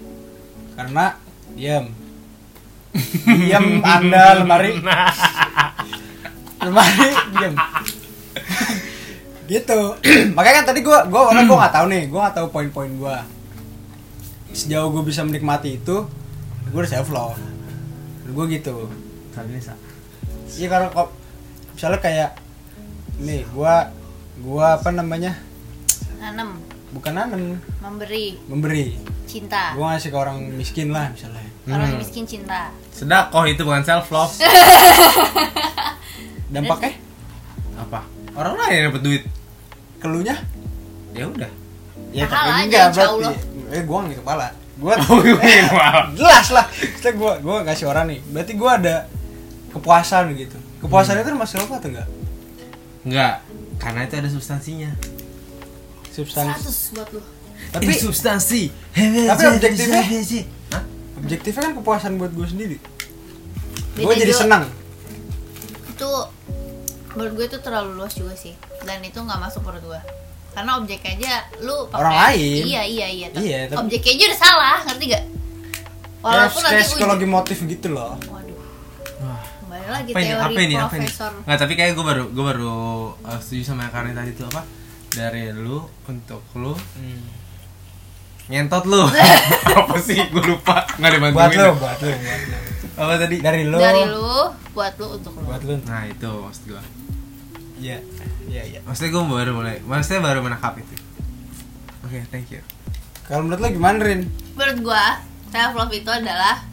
Karena 0.79 1.05
diam. 1.53 1.85
Diam 3.27 3.83
anda 3.83 4.38
lemari. 4.38 4.79
Lemari 6.64 7.09
diam. 7.35 7.55
Gitu. 9.47 9.81
Makanya 10.37 10.62
kan 10.62 10.67
tadi 10.71 10.81
gua 10.81 11.03
gua 11.07 11.33
orang 11.33 11.45
gua 11.45 11.59
nggak 11.62 11.75
tahu 11.75 11.87
nih 11.88 12.03
gua 12.07 12.21
nggak 12.27 12.37
tahu 12.37 12.47
poin-poin 12.49 12.93
gua. 12.95 13.17
Sejauh 14.51 14.91
gua 14.91 15.03
bisa 15.03 15.23
menikmati 15.23 15.77
itu 15.77 16.07
gua 16.71 16.79
udah 16.83 16.91
self 16.91 17.11
love. 17.11 17.38
Gua 18.31 18.45
gitu. 18.47 18.87
Tapi 19.33 19.51
ini 19.51 19.62
sa- 19.62 19.79
iya 20.55 20.67
karena 20.67 20.91
kok 20.91 21.11
misalnya 21.73 22.01
kayak 22.01 22.31
nih 23.19 23.43
gua 23.51 23.91
gua 24.38 24.77
apa 24.77 24.91
namanya? 24.91 25.35
Nanem, 26.19 26.59
bukan 26.88 27.12
nanem 27.12 27.61
memberi, 27.79 28.40
memberi 28.48 28.96
cinta. 29.24 29.77
gua 29.77 29.92
ngasih 29.92 30.09
ke 30.09 30.16
orang 30.16 30.38
miskin 30.53 30.88
lah 30.88 31.09
misalnya 31.09 31.44
Orang 31.68 31.85
Hmm. 31.85 32.01
miskin 32.01 32.24
cinta. 32.24 32.72
Sedekah 32.88 33.44
itu 33.44 33.61
bukan 33.61 33.85
self 33.85 34.09
love. 34.09 34.33
dampaknya 36.48 36.96
apa? 37.77 38.01
Orang 38.33 38.55
lain 38.57 38.72
yang 38.72 38.85
dapat 38.88 39.03
duit. 39.03 39.22
keluhnya 39.98 40.38
Ya 41.12 41.27
udah. 41.27 41.51
Ya 42.09 42.24
tapi 42.24 42.48
aja, 42.48 42.62
enggak 42.64 42.87
berarti. 42.94 43.12
Allah. 43.20 43.35
Eh 43.68 43.83
gua 43.85 43.98
nggak 44.07 44.18
kepala. 44.22 44.46
Gua 44.79 44.92
Oh, 45.11 45.18
wow. 45.18 46.09
jelas 46.14 46.46
lah. 46.48 46.64
Maksudnya 46.70 47.12
gua 47.18 47.33
gua 47.42 47.57
kasih 47.66 47.90
orang 47.90 48.07
nih. 48.09 48.20
Berarti 48.24 48.53
gua 48.55 48.70
ada 48.79 48.96
kepuasan 49.68 50.33
gitu. 50.33 50.57
Kepuasan 50.79 51.18
itu 51.18 51.27
termasuk 51.27 51.59
apa 51.61 51.74
atau 51.77 51.88
enggak? 51.90 52.09
Enggak, 53.05 53.35
karena 53.77 54.01
itu 54.07 54.14
ada 54.16 54.29
substansinya. 54.31 54.90
Substansi. 56.18 56.66
100 56.66 56.94
buat 56.98 57.09
lu. 57.14 57.20
Tapi 57.68 57.83
Ini 57.85 57.94
substansi. 57.94 58.62
Tapi 59.31 59.42
objektifnya? 59.46 60.02
Hah? 60.74 60.85
objektifnya 61.18 61.62
kan 61.62 61.72
kepuasan 61.78 62.12
buat 62.18 62.33
gua 62.35 62.46
sendiri. 62.46 62.78
Gua 63.98 64.14
jadi 64.14 64.31
juga. 64.31 64.42
senang. 64.42 64.64
Itu 65.90 66.11
menurut 67.14 67.33
gue 67.35 67.46
itu 67.50 67.59
terlalu 67.59 67.90
luas 67.98 68.14
juga 68.14 68.35
sih. 68.35 68.54
Dan 68.83 69.02
itu 69.02 69.18
nggak 69.18 69.38
masuk 69.38 69.62
menurut 69.62 69.94
gue. 69.94 70.00
Karena 70.54 70.78
objek 70.78 71.02
aja 71.02 71.46
lu 71.61 71.87
pakai 71.90 71.98
Orang 71.98 72.14
lain. 72.14 72.62
Iya, 72.66 72.83
iya, 72.83 73.07
iya. 73.07 73.26
Iya, 73.31 73.59
tapi- 73.70 73.78
Objeknya 73.87 74.11
aja 74.14 74.24
udah 74.26 74.38
salah, 74.38 74.76
ngerti 74.87 75.04
gak? 75.11 75.24
Walaupun 76.18 76.61
Kayak- 76.62 76.74
nanti 76.74 76.88
psikologi 76.90 77.26
motif 77.26 77.59
gitu 77.62 77.88
loh. 77.94 78.18
Waduh, 78.26 78.59
Wah. 79.22 79.42
kembali 79.62 79.87
lagi 79.87 80.11
apa 80.11 80.18
ini 80.18 80.26
teori 80.26 80.42
apa 80.42 80.61
ini 80.61 80.74
apa 80.74 80.94
ini 80.98 81.09
nggak 81.46 81.59
tapi 81.59 81.72
kayak 81.74 81.92
gue 81.94 82.04
baru 82.04 82.24
gue 82.35 82.44
baru 82.44 82.76
uh, 83.18 83.38
setuju 83.38 83.62
sama 83.70 83.87
Karin 83.90 84.14
tadi 84.14 84.35
itu 84.35 84.42
apa 84.42 84.66
dari 85.11 85.51
lu 85.51 85.79
untuk 86.05 86.42
lu 86.55 86.75
nyentot 88.49 88.85
lu 88.85 89.05
apa 89.79 89.97
sih 89.99 90.16
gue 90.25 90.44
lupa 90.47 90.88
nggak 90.97 91.11
dibantuin 91.12 91.37
Buat 91.37 91.53
lo, 91.55 91.68
buat 91.77 91.99
lo, 92.01 92.09
buat 92.09 92.42
lo. 92.49 92.59
apa 92.99 93.12
tadi 93.16 93.37
Dari 93.38 93.62
lo. 93.62 93.79
Dari 93.79 94.03
lu 94.05 94.33
buat 94.73 94.92
lu 94.97 95.07
untuk 95.14 95.33
lu. 95.35 95.44
Buat 95.44 95.62
lo. 95.62 95.75
nah 95.85 96.03
itu 96.05 96.29
maksud 96.29 96.64
gue 96.66 96.83
Iya. 97.79 98.03
Iya, 98.49 98.62
iya. 98.66 98.81
maksudnya 98.83 99.12
gue 99.12 99.23
baru 99.23 99.53
mulai 99.55 99.79
maksudnya 99.83 100.25
baru 100.25 100.40
menangkap 100.40 100.75
itu 100.77 100.97
oke 102.03 102.18
thank 102.29 102.49
you 102.49 102.64
Kalau 103.23 103.44
menurut 103.44 103.61
lo 103.61 103.68
gimana, 103.68 104.01
Rin? 104.01 104.25
Menurut 104.57 104.79
gua, 104.83 105.21
self 105.47 105.77
love 105.77 105.92
itu 105.92 106.09
adalah 106.09 106.64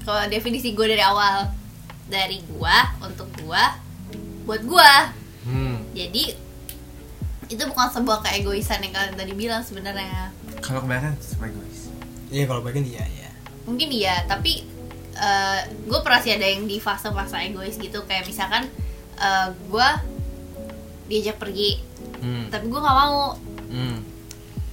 kalau 0.00 0.22
definisi 0.30 0.70
gua 0.70 0.86
dari 0.86 1.02
awal 1.02 1.50
dari 2.06 2.38
gua 2.46 2.94
untuk 3.02 3.26
gua 3.36 3.74
buat 4.46 4.62
gua. 4.62 5.10
hmm. 5.42 5.90
Jadi 5.92 6.30
itu 7.46 7.62
bukan 7.70 7.88
sebuah 7.94 8.26
keegoisan 8.26 8.82
yang 8.82 8.94
kalian 8.94 9.14
tadi 9.14 9.32
bilang 9.34 9.62
sebenarnya. 9.62 10.34
kalau 10.58 10.82
kebanyakan 10.82 11.14
super 11.22 11.46
guys 11.52 11.86
Iya, 12.26 12.44
kalau 12.50 12.62
bagian 12.62 12.86
iya, 12.86 13.04
iya. 13.06 13.30
Mungkin 13.66 13.88
iya, 13.90 14.26
tapi 14.26 14.66
eh 15.16 15.60
gue 15.88 16.00
pernah 16.04 16.20
sih 16.20 16.34
ada 16.34 16.44
yang 16.44 16.68
di 16.68 16.76
fase-fase 16.76 17.40
egois 17.48 17.80
gitu 17.80 18.04
kayak 18.04 18.28
misalkan 18.28 18.68
eh 19.16 19.48
gua 19.72 19.96
diajak 21.06 21.38
pergi, 21.38 21.80
hmm. 22.20 22.50
tapi 22.50 22.66
gua 22.66 22.80
nggak 22.82 22.98
mau. 22.98 23.20
Hmm. 23.70 23.98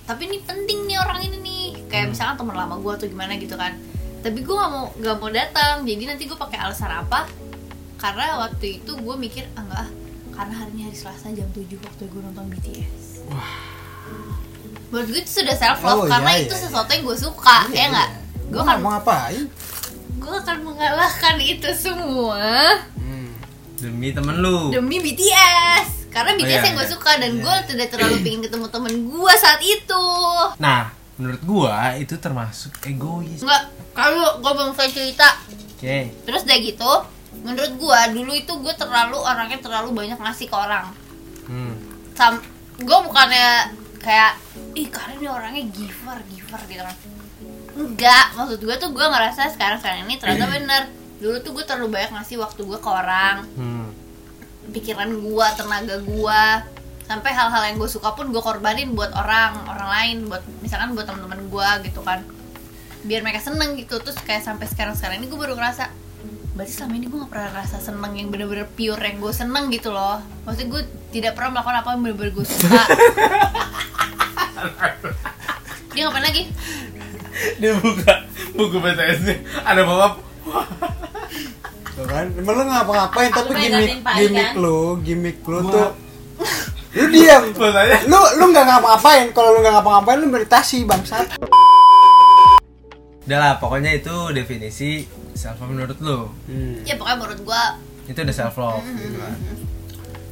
Tapi 0.03 0.21
ini 0.27 0.38
penting 0.43 0.83
nih 0.89 0.97
orang 0.99 1.19
ini 1.23 1.38
nih, 1.39 1.63
kayak 1.88 2.12
misalkan 2.12 2.43
teman 2.43 2.57
lama 2.57 2.75
gua 2.81 2.99
atau 2.99 3.07
gimana 3.07 3.38
gitu 3.39 3.55
kan. 3.55 3.77
Tapi 4.19 4.39
gua 4.43 4.65
nggak 4.65 4.71
mau 4.73 4.86
nggak 4.97 5.17
mau 5.21 5.29
datang, 5.31 5.75
jadi 5.86 6.03
nanti 6.09 6.27
gue 6.27 6.36
pakai 6.36 6.59
alasan 6.59 6.91
apa? 6.91 7.29
Karena 8.01 8.43
waktu 8.43 8.83
itu 8.83 8.91
gue 8.99 9.15
mikir 9.15 9.47
ah 9.55 9.63
enggak 9.63 9.79
ah, 9.88 9.89
karena 10.34 10.54
hari 10.56 10.72
ini 10.74 10.82
hari 10.86 10.98
Selasa 10.98 11.30
jam 11.30 11.48
7 11.48 11.62
waktu 11.78 12.04
gue 12.04 12.22
nonton 12.22 12.46
BTS. 12.50 13.22
Menurut 14.89 15.08
gue 15.10 15.19
itu 15.19 15.32
sudah 15.41 15.56
self 15.56 15.80
love 15.82 16.06
Oh, 16.06 16.08
karena 16.08 16.32
iya, 16.34 16.46
itu 16.46 16.54
iya, 16.54 16.63
sesuatu 16.63 16.89
yang 16.89 17.04
gue 17.04 17.17
suka, 17.17 17.58
ya 17.69 17.86
nggak? 17.89 18.10
Gue 18.43 18.52
Gue 18.52 18.62
akan 18.62 18.78
mau 18.80 18.91
ngapain? 18.93 19.46
gue 20.13 20.36
akan 20.39 20.58
mengalahkan 20.63 21.36
itu 21.38 21.67
semua 21.76 22.39
Hmm. 22.96 23.36
demi 23.76 24.10
temen 24.10 24.39
lu 24.39 24.72
demi 24.72 24.98
BTS. 24.98 26.08
Karena 26.08 26.32
BTS 26.34 26.48
iya, 26.48 26.63
yang 26.63 26.76
gue 26.78 26.88
iya. 26.88 26.93
suka 26.93 27.12
dan 27.17 27.32
gue 27.38 27.56
tidak 27.67 27.88
terlalu 27.89 28.15
pengen 28.22 28.41
ketemu 28.41 28.67
temen 28.69 28.93
gue 29.04 29.34
saat 29.36 29.60
itu. 29.60 30.06
nah 30.58 30.93
menurut 31.13 31.41
gua 31.43 31.93
itu 31.93 32.17
termasuk 32.17 32.74
egois 32.84 33.38
Enggak, 33.38 33.63
kalau 33.93 34.41
gue 34.41 34.52
belum 34.52 34.74
selesai 34.74 34.93
cerita 34.93 35.28
oke 35.78 35.98
Terus 36.26 36.41
udah 36.41 36.58
gitu 36.58 36.91
Menurut 37.41 37.74
gue 37.76 38.00
dulu 38.13 38.32
itu 38.38 38.54
gue 38.62 38.74
terlalu 38.78 39.17
orangnya 39.17 39.60
terlalu 39.60 39.89
banyak 39.91 40.19
ngasih 40.22 40.48
ke 40.48 40.56
orang. 40.56 40.93
Hmm. 41.50 41.74
Sam 42.13 42.38
Gue 42.82 42.98
bukannya 43.06 43.69
kayak 44.02 44.41
Ih 44.74 44.89
kalian 44.89 45.22
ini 45.22 45.30
orangnya 45.30 45.63
giver, 45.69 46.17
giver 46.34 46.62
gitu 46.65 46.82
kan. 46.82 46.98
Enggak, 47.74 48.26
maksud 48.38 48.60
gue 48.62 48.76
tuh 48.78 48.89
gue 48.89 49.06
ngerasa 49.06 49.54
sekarang-sekarang 49.54 50.10
ini 50.10 50.17
ternyata 50.17 50.50
bener. 50.50 50.84
Dulu 51.22 51.38
tuh 51.46 51.52
gue 51.54 51.65
terlalu 51.65 51.93
banyak 51.93 52.12
ngasih 52.17 52.41
waktu 52.41 52.62
gue 52.65 52.80
ke 52.82 52.89
orang. 52.89 53.46
Hmm. 53.54 53.88
Pikiran 54.74 55.10
gue, 55.10 55.48
tenaga 55.60 55.98
gue 56.02 56.43
Sampai 57.04 57.36
hal-hal 57.36 57.67
yang 57.67 57.78
gue 57.78 57.89
suka 57.91 58.15
pun 58.15 58.32
gue 58.32 58.39
korbanin 58.39 58.96
buat 58.96 59.12
orang, 59.12 59.67
orang 59.67 59.89
lain 59.91 60.17
Buat 60.32 60.43
misalkan 60.63 60.96
buat 60.96 61.04
teman-teman 61.04 61.52
gue 61.52 61.69
gitu 61.91 62.02
kan. 62.02 62.24
Biar 63.04 63.22
mereka 63.22 63.43
seneng 63.43 63.76
gitu. 63.78 64.00
Terus 64.02 64.17
kayak 64.24 64.41
sampai 64.41 64.65
sekarang 64.72 64.96
sekarang 64.98 65.22
ini 65.22 65.28
gue 65.30 65.38
baru 65.38 65.54
ngerasa 65.54 65.91
berarti 66.53 66.69
selama 66.69 66.93
ini 67.01 67.09
gue 67.09 67.17
gak 67.17 67.31
pernah 67.33 67.49
rasa 67.49 67.81
seneng 67.81 68.13
yang 68.13 68.29
bener-bener 68.29 68.69
pure 68.69 69.01
yang 69.01 69.17
gue 69.17 69.33
seneng 69.33 69.73
gitu 69.73 69.89
loh. 69.89 70.21
Maksudnya 70.45 70.69
gue 70.69 70.81
tidak 71.09 71.33
pernah 71.33 71.57
melakukan 71.57 71.77
apa 71.81 71.89
yang 71.97 72.01
bener-bener 72.05 72.31
gue 72.37 72.45
suka. 72.45 72.83
Dia 75.93 76.09
ngapain 76.09 76.25
lagi? 76.25 76.43
Dia 77.57 77.73
buka 77.81 78.13
buku 78.53 78.77
BTS 78.77 79.19
ada 79.65 79.81
bapak 79.81 80.21
Tuh 81.93 82.05
kan 82.09 82.25
emang 82.33 82.53
lu 82.57 82.63
ngapa-ngapain? 82.69 83.29
Tapi 83.33 83.51
gimmick 83.53 84.01
gimmick 84.01 84.49
kan? 84.49 84.53
lu 84.57 84.97
gimmick 85.01 85.37
lu 85.45 85.59
tuh 85.69 85.89
lu 86.97 87.05
diam. 87.09 87.43
Lu 88.09 88.19
lu 88.37 88.43
nggak 88.53 88.65
ngapa-ngapain. 88.65 89.29
Kalau 89.33 89.57
lu 89.57 89.59
nggak 89.61 89.73
ngapa-ngapain 89.77 90.17
lu 90.21 90.29
meditasi 90.29 90.85
bangsat. 90.85 91.37
Udah 93.25 93.37
lah 93.39 93.53
pokoknya 93.61 93.93
itu 93.97 94.13
definisi 94.33 95.05
self 95.34 95.58
love 95.58 95.69
menurut 95.69 95.98
lu? 96.00 96.19
Hmm. 96.46 96.82
ya 96.82 96.96
pokoknya 96.96 97.17
menurut 97.17 97.39
gue 97.41 97.63
itu 98.06 98.19
udah 98.19 98.36
self 98.36 98.56
love 98.56 98.84
gitu 98.84 99.17
kan? 99.17 99.36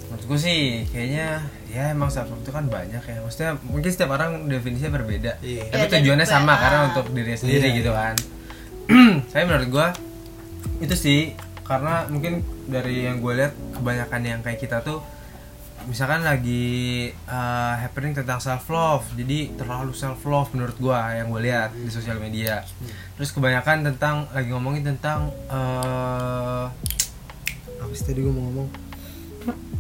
menurut 0.04 0.26
gue 0.28 0.40
sih 0.40 0.62
kayaknya 0.88 1.28
ya 1.68 1.84
emang 1.90 2.08
self 2.08 2.28
love 2.28 2.40
itu 2.40 2.50
kan 2.50 2.66
banyak 2.68 3.00
ya. 3.02 3.18
Maksudnya 3.18 3.52
mungkin 3.64 3.88
setiap 3.88 4.12
orang 4.12 4.46
definisinya 4.46 4.92
berbeda. 4.94 5.40
Iya. 5.40 5.64
tapi 5.68 5.86
Ya, 5.86 5.92
tujuannya 5.94 6.24
juga- 6.24 6.36
sama 6.36 6.54
karena 6.56 6.80
untuk 6.88 7.06
diri 7.10 7.34
sendiri 7.34 7.66
Iya, 7.66 7.78
gitu 7.78 7.92
kan? 7.92 8.16
Saya 9.32 9.44
menurut 9.46 9.70
gue 9.70 9.88
itu 10.82 10.96
sih. 10.96 11.22
Karena 11.62 12.04
mungkin 12.06 12.44
dari 12.68 13.08
yang 13.08 13.18
gue 13.18 13.32
lihat 13.34 13.56
kebanyakan 13.72 14.22
yang 14.22 14.40
kayak 14.42 14.60
kita 14.60 14.80
tuh 14.82 15.00
misalkan 15.90 16.22
lagi 16.22 17.10
uh, 17.26 17.74
happening 17.80 18.14
tentang 18.14 18.38
self 18.38 18.70
love 18.70 19.06
jadi 19.18 19.50
terlalu 19.58 19.96
self 19.96 20.22
love 20.28 20.54
menurut 20.54 20.78
gue 20.78 20.94
yang 20.94 21.32
gue 21.32 21.42
lihat 21.42 21.74
di 21.74 21.90
sosial 21.90 22.22
media. 22.22 22.62
Terus 23.18 23.34
kebanyakan 23.34 23.94
tentang 23.94 24.30
lagi 24.34 24.50
ngomongin 24.52 24.84
tentang 24.86 25.34
uh, 25.50 26.70
apa 27.82 27.94
sih 27.94 28.06
tadi 28.06 28.22
gue 28.22 28.34
mau 28.34 28.46
ngomong? 28.50 28.70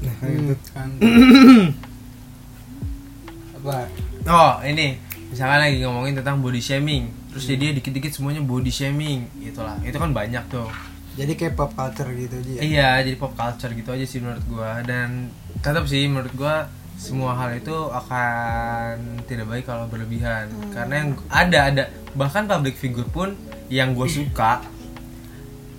Nah 0.02 0.14
kayak 0.18 0.36
gitu. 0.42 0.56
kan. 0.74 0.90
Apa? 3.62 3.78
Oh 4.26 4.54
ini. 4.66 4.98
Misalkan 5.32 5.64
lagi 5.64 5.80
ngomongin 5.86 6.20
tentang 6.20 6.44
body 6.44 6.60
shaming 6.60 7.08
terus 7.32 7.48
jadi 7.48 7.72
dikit-dikit 7.80 8.12
semuanya 8.12 8.44
body 8.44 8.68
shaming 8.68 9.32
gitulah. 9.40 9.80
Itu 9.88 9.96
kan 9.96 10.12
banyak 10.12 10.44
tuh. 10.52 10.68
Jadi 11.12 11.36
kayak 11.36 11.60
pop 11.60 11.72
culture 11.76 12.08
gitu 12.16 12.36
aja 12.40 12.52
ya? 12.56 12.62
Iya 12.64 12.90
jadi 13.04 13.18
pop 13.20 13.36
culture 13.36 13.72
gitu 13.72 13.90
aja 13.92 14.06
sih 14.08 14.20
menurut 14.24 14.44
gua. 14.48 14.80
Dan 14.84 15.32
tetap 15.60 15.84
sih 15.92 16.08
menurut 16.08 16.32
gua 16.40 16.72
semua 17.02 17.34
hal 17.34 17.58
itu 17.58 17.74
akan 17.74 19.26
tidak 19.26 19.50
baik 19.50 19.66
kalau 19.66 19.90
berlebihan. 19.90 20.54
Karena 20.70 21.02
yang 21.02 21.10
ada 21.34 21.60
ada. 21.74 21.84
Bahkan 22.14 22.46
public 22.46 22.78
figure 22.78 23.10
pun 23.10 23.34
yang 23.74 23.98
gue 23.98 24.06
suka 24.06 24.62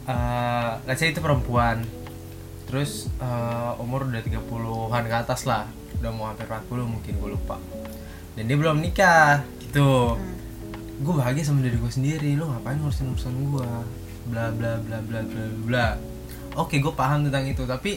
eh 0.03 0.73
let's 0.83 0.99
say 0.99 1.15
itu 1.15 1.23
perempuan. 1.23 1.87
Terus 2.67 3.07
eh, 3.23 3.73
umur 3.79 4.11
udah 4.11 4.19
30-an 4.19 5.05
ke 5.07 5.15
atas 5.15 5.47
lah. 5.47 5.71
Udah 6.03 6.11
mau 6.11 6.27
hampir 6.27 6.51
40 6.51 6.67
mungkin 6.91 7.13
gue 7.23 7.31
lupa. 7.39 7.55
Dan 8.35 8.51
dia 8.51 8.59
belum 8.59 8.83
nikah 8.83 9.47
gitu. 9.63 10.19
Gue 11.07 11.15
bahagia 11.15 11.47
sama 11.47 11.63
diri 11.63 11.79
gue 11.79 11.93
sendiri. 11.93 12.35
Lo 12.35 12.51
ngapain 12.51 12.83
ngurusin 12.83 13.15
urusan 13.15 13.33
gue 13.47 13.71
bla 14.27 14.51
bla 14.51 14.75
bla 14.83 14.99
bla 14.99 15.23
bla 15.23 15.45
bla. 15.71 15.87
Oke 16.59 16.83
gue 16.83 16.91
paham 16.91 17.31
tentang 17.31 17.47
itu. 17.47 17.63
Tapi 17.63 17.95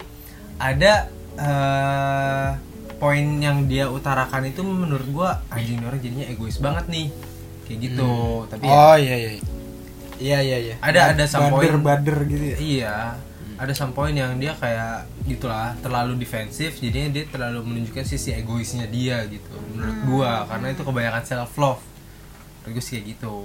ada 0.62 1.10
eh 1.36 2.50
poin 2.95 3.26
yang 3.43 3.67
dia 3.67 3.91
utarakan 3.91 4.48
itu 4.48 4.63
menurut 4.63 5.08
gue 5.08 5.30
anjing 5.52 5.84
orang 5.84 6.00
jadinya 6.00 6.26
egois 6.32 6.58
banget 6.58 6.86
nih. 6.88 7.08
Kayak 7.67 7.80
gitu. 7.91 8.12
Tapi 8.48 8.63
ya, 8.65 8.71
oh 8.71 8.95
iya 8.95 9.15
iya. 9.19 9.30
Iya 10.15 10.38
iya 10.39 10.58
iya. 10.71 10.76
Ada- 10.80 11.12
ada 11.12 11.26
some 11.28 11.52
bader 11.52 11.76
point. 11.76 11.84
bader 11.84 12.17
gitu 12.24 12.45
ya? 12.45 12.58
Iya. 12.58 12.95
Ada 13.56 13.71
some 13.76 13.91
point 13.91 14.15
yang 14.15 14.36
dia 14.39 14.56
kayak 14.56 15.08
gitulah 15.28 15.76
terlalu 15.80 16.19
defensif 16.19 16.76
jadinya 16.80 17.10
dia 17.12 17.24
terlalu 17.28 17.63
menunjukkan 17.63 18.04
sisi 18.04 18.36
egoisnya 18.36 18.88
dia 18.88 19.24
gitu 19.28 19.52
menurut 19.76 19.98
gua. 20.08 20.48
Karena 20.48 20.71
itu 20.71 20.82
kebanyakan 20.84 21.24
self 21.28 21.52
love 21.60 21.84
menurut 22.63 22.80
gua 22.80 22.84
sih 22.84 22.93
kayak 23.00 23.06
gitu. 23.15 23.36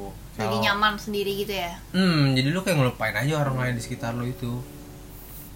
Jadi 0.40 0.57
nyaman 0.62 0.94
sendiri 0.96 1.33
gitu 1.42 1.53
ya? 1.53 1.74
Hmm 1.92 2.33
jadi 2.33 2.48
lu 2.55 2.62
kayak 2.62 2.79
ngelupain 2.81 3.12
aja 3.12 3.35
orang 3.44 3.57
lain 3.61 3.74
di 3.76 3.83
sekitar 3.83 4.14
lu 4.14 4.24
itu 4.24 4.62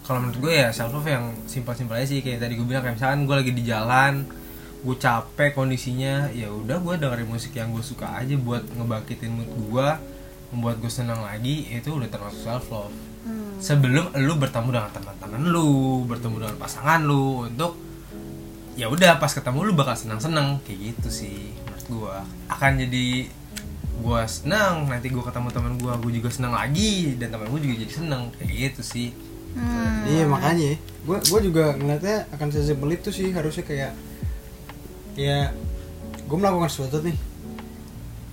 kalau 0.05 0.21
menurut 0.21 0.38
gue 0.38 0.53
ya 0.53 0.69
self 0.71 0.93
love 0.93 1.09
yang 1.09 1.33
simpel-simpel 1.49 1.97
aja 1.97 2.07
sih. 2.12 2.21
Kayak 2.21 2.45
tadi 2.45 2.55
gue 2.61 2.67
bilang 2.69 2.85
kayak 2.85 3.01
misalkan 3.01 3.21
gue 3.25 3.37
lagi 3.40 3.53
di 3.57 3.64
jalan 3.64 4.14
gue 4.85 4.97
capek 5.01 5.57
kondisinya 5.57 6.29
ya 6.29 6.53
udah 6.53 6.77
gue 6.77 6.95
dengerin 7.01 7.25
musik 7.25 7.57
yang 7.57 7.73
gue 7.73 7.81
suka 7.81 8.21
aja 8.21 8.37
buat 8.37 8.69
ngebangkitin 8.69 9.33
mood 9.33 9.49
gue 9.49 9.88
membuat 10.53 10.77
gue 10.77 10.93
senang 10.93 11.25
lagi 11.25 11.73
itu 11.73 11.88
udah 11.88 12.05
termasuk 12.12 12.45
self 12.45 12.69
love 12.69 12.93
Hmm. 13.25 13.57
sebelum 13.57 14.12
lu 14.21 14.37
bertemu 14.37 14.69
dengan 14.69 14.93
teman-teman 14.93 15.49
lu 15.49 16.05
bertemu 16.05 16.45
dengan 16.45 16.57
pasangan 16.61 17.01
lu 17.01 17.49
untuk 17.49 17.73
ya 18.77 18.93
udah 18.93 19.17
pas 19.17 19.33
ketemu 19.33 19.64
lu 19.64 19.73
bakal 19.73 19.97
senang-senang 19.97 20.61
kayak 20.69 20.93
gitu 20.93 21.09
sih 21.09 21.57
menurut 21.64 21.87
gua 21.88 22.14
akan 22.53 22.85
jadi 22.85 23.33
gua 24.05 24.29
senang 24.29 24.93
nanti 24.93 25.09
gua 25.09 25.25
ketemu 25.25 25.49
teman 25.57 25.75
gua 25.81 25.97
gua 25.97 26.12
juga 26.12 26.29
senang 26.29 26.53
lagi 26.53 27.17
dan 27.17 27.33
teman 27.33 27.49
gua 27.49 27.61
juga 27.64 27.81
jadi 27.81 27.93
senang 27.97 28.29
kayak 28.37 28.51
gitu 28.53 28.81
sih 28.85 29.09
Hmm. 29.55 30.03
Iya 30.11 30.27
makanya, 30.27 30.75
gue 31.07 31.19
gue 31.31 31.40
juga 31.47 31.79
ngeliatnya 31.79 32.27
akan 32.35 32.49
sesimpel 32.51 32.99
itu 32.99 33.14
sih 33.14 33.31
harusnya 33.31 33.62
kayak 33.62 33.93
ya 35.14 35.55
gue 36.27 36.37
melakukan 36.37 36.67
sesuatu 36.67 36.99
nih, 37.07 37.14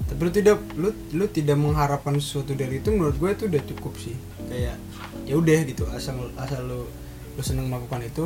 tapi 0.09 0.19
lu 0.25 0.31
tidak 0.33 0.57
lu 0.73 0.89
lu 1.13 1.25
tidak 1.29 1.57
mengharapkan 1.61 2.17
sesuatu 2.17 2.57
dari 2.57 2.81
itu 2.81 2.89
menurut 2.89 3.21
gue 3.21 3.29
itu 3.37 3.43
udah 3.45 3.61
cukup 3.69 3.93
sih. 4.01 4.17
Kayak 4.49 4.81
ya 5.29 5.37
udah 5.37 5.59
gitu 5.63 5.85
asal 5.93 6.33
asal 6.41 6.65
lu 6.65 6.89
lu 7.37 7.41
seneng 7.45 7.69
melakukan 7.69 8.01
itu 8.01 8.25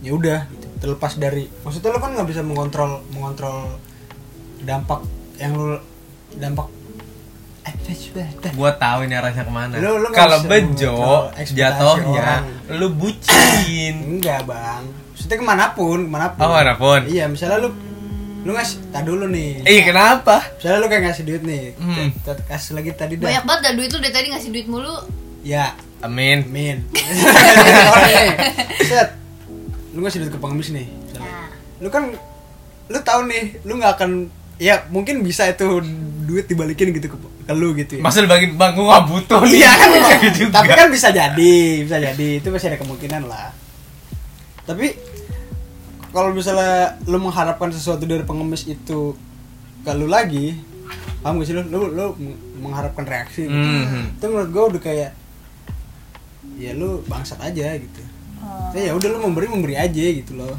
ya 0.00 0.16
udah 0.16 0.48
gitu. 0.48 0.66
Terlepas 0.80 1.12
dari 1.20 1.44
maksudnya 1.60 1.92
lu 1.92 2.00
kan 2.00 2.16
nggak 2.16 2.28
bisa 2.32 2.40
mengontrol 2.40 3.04
mengontrol 3.12 3.76
dampak 4.64 5.04
yang 5.36 5.52
lu 5.52 5.76
dampak 6.40 6.72
gua 8.52 8.70
tahu 8.72 9.04
ini 9.04 9.14
arahnya 9.14 9.42
ke 9.42 9.50
mana 9.50 9.74
kalau 10.10 10.38
bejo 10.42 11.28
jatuhnya 11.46 12.42
lu 12.70 12.88
bucin 12.90 13.94
Enggak 14.12 14.44
bang, 14.44 14.82
maksudnya 15.10 15.36
ke 15.36 15.44
mana 15.44 15.64
pun, 15.70 15.98
ke 16.00 16.10
mana 16.10 16.26
pun. 16.30 16.40
Oh, 16.40 16.48
ke 16.48 16.56
mana 16.56 16.74
pun. 16.74 17.00
Iya, 17.04 17.24
misalnya 17.26 17.58
lu, 17.58 17.70
lu 18.40 18.50
ngasih, 18.50 18.76
tak 18.88 19.02
dulu 19.02 19.24
nih. 19.26 19.60
eh 19.62 19.80
kenapa 19.82 20.40
Misalnya 20.54 20.78
lu 20.78 20.86
kayak 20.86 21.02
ngasih 21.04 21.24
duit 21.24 21.42
nih, 21.42 21.64
Hmm. 21.76 22.08
Kasih 22.46 22.72
lagi 22.72 22.90
tadi 22.92 23.14
dah. 23.14 23.26
banyak 23.26 23.44
banget 23.44 23.60
dah 23.62 23.72
duit 23.74 23.90
lu 23.90 23.98
dari 23.98 24.12
tadi 24.12 24.26
ngasih 24.28 24.50
duit 24.50 24.66
mulu 24.66 24.94
Ya, 25.40 25.72
amin 26.00 26.44
amin. 26.44 26.76
Set, 28.82 29.08
lu 29.90 30.00
ngasih 30.00 30.18
duit 30.20 30.30
ke 30.30 30.38
pengemis 30.38 30.68
nih. 30.70 30.86
misalnya. 30.86 31.24
Nah. 31.26 31.48
Lu 31.78 31.88
kan, 31.88 32.04
lu 32.86 32.98
tahu 33.00 33.20
nih, 33.24 33.60
lu 33.62 33.76
nggak 33.76 33.92
akan, 33.96 34.10
ya 34.56 34.84
mungkin 34.88 35.20
bisa 35.20 35.48
itu 35.48 35.80
duit 36.22 36.44
dibalikin 36.44 36.92
gitu 36.92 37.08
ke, 37.08 37.16
ke 37.50 37.58
lu 37.58 37.74
gitu 37.74 37.98
ya. 37.98 38.02
masa 38.06 38.22
lu 38.22 38.30
bagi 38.30 38.54
bang 38.54 38.78
gua 38.78 38.84
nggak 38.94 39.04
butuh 39.10 39.40
nih 39.42 39.58
Iya 39.58 39.70
kan, 39.74 39.88
Kayak 39.90 40.32
juga. 40.38 40.52
tapi 40.54 40.70
kan 40.70 40.88
bisa 40.94 41.08
jadi, 41.10 41.54
bisa 41.82 41.96
jadi 41.98 42.28
itu 42.38 42.46
masih 42.46 42.66
ada 42.70 42.78
kemungkinan 42.78 43.26
lah. 43.26 43.50
Tapi 44.62 44.94
kalau 46.10 46.30
misalnya 46.30 46.94
lu 47.10 47.18
mengharapkan 47.18 47.74
sesuatu 47.74 48.06
dari 48.06 48.22
pengemis 48.22 48.70
itu 48.70 49.18
ke 49.82 49.90
lu 49.98 50.06
lagi, 50.06 50.54
paham 51.26 51.42
gak 51.42 51.46
sih 51.50 51.54
lu? 51.58 51.66
Lu, 51.66 51.90
lu 51.90 52.06
mengharapkan 52.62 53.02
reaksi 53.02 53.50
gitu. 53.50 53.58
Mhm. 53.82 54.22
Itu 54.22 54.24
menurut 54.30 54.50
gua 54.54 54.64
udah 54.70 54.82
kayak 54.82 55.10
ya 56.54 56.70
lu 56.78 57.02
bangsat 57.10 57.42
aja 57.42 57.74
gitu. 57.74 58.02
Oh. 58.38 58.70
Ya 58.78 58.94
udah 58.94 59.08
lu 59.10 59.18
memberi 59.26 59.50
memberi 59.50 59.74
aja 59.74 60.04
gitu 60.06 60.38
loh. 60.38 60.54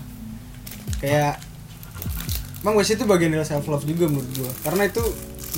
Kayak 0.99 1.39
Bang 2.61 2.75
Wes 2.75 2.91
itu 2.91 3.07
bagian 3.07 3.31
dari 3.31 3.47
self 3.47 3.63
love 3.65 3.87
juga 3.87 4.11
menurut 4.11 4.27
gua. 4.35 4.51
Karena 4.67 4.91
itu 4.91 5.03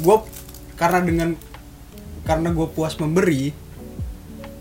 gua 0.05 0.21
karena 0.73 0.99
dengan 0.99 1.29
karena 2.21 2.49
gue 2.49 2.67
puas 2.67 2.95
memberi 2.95 3.51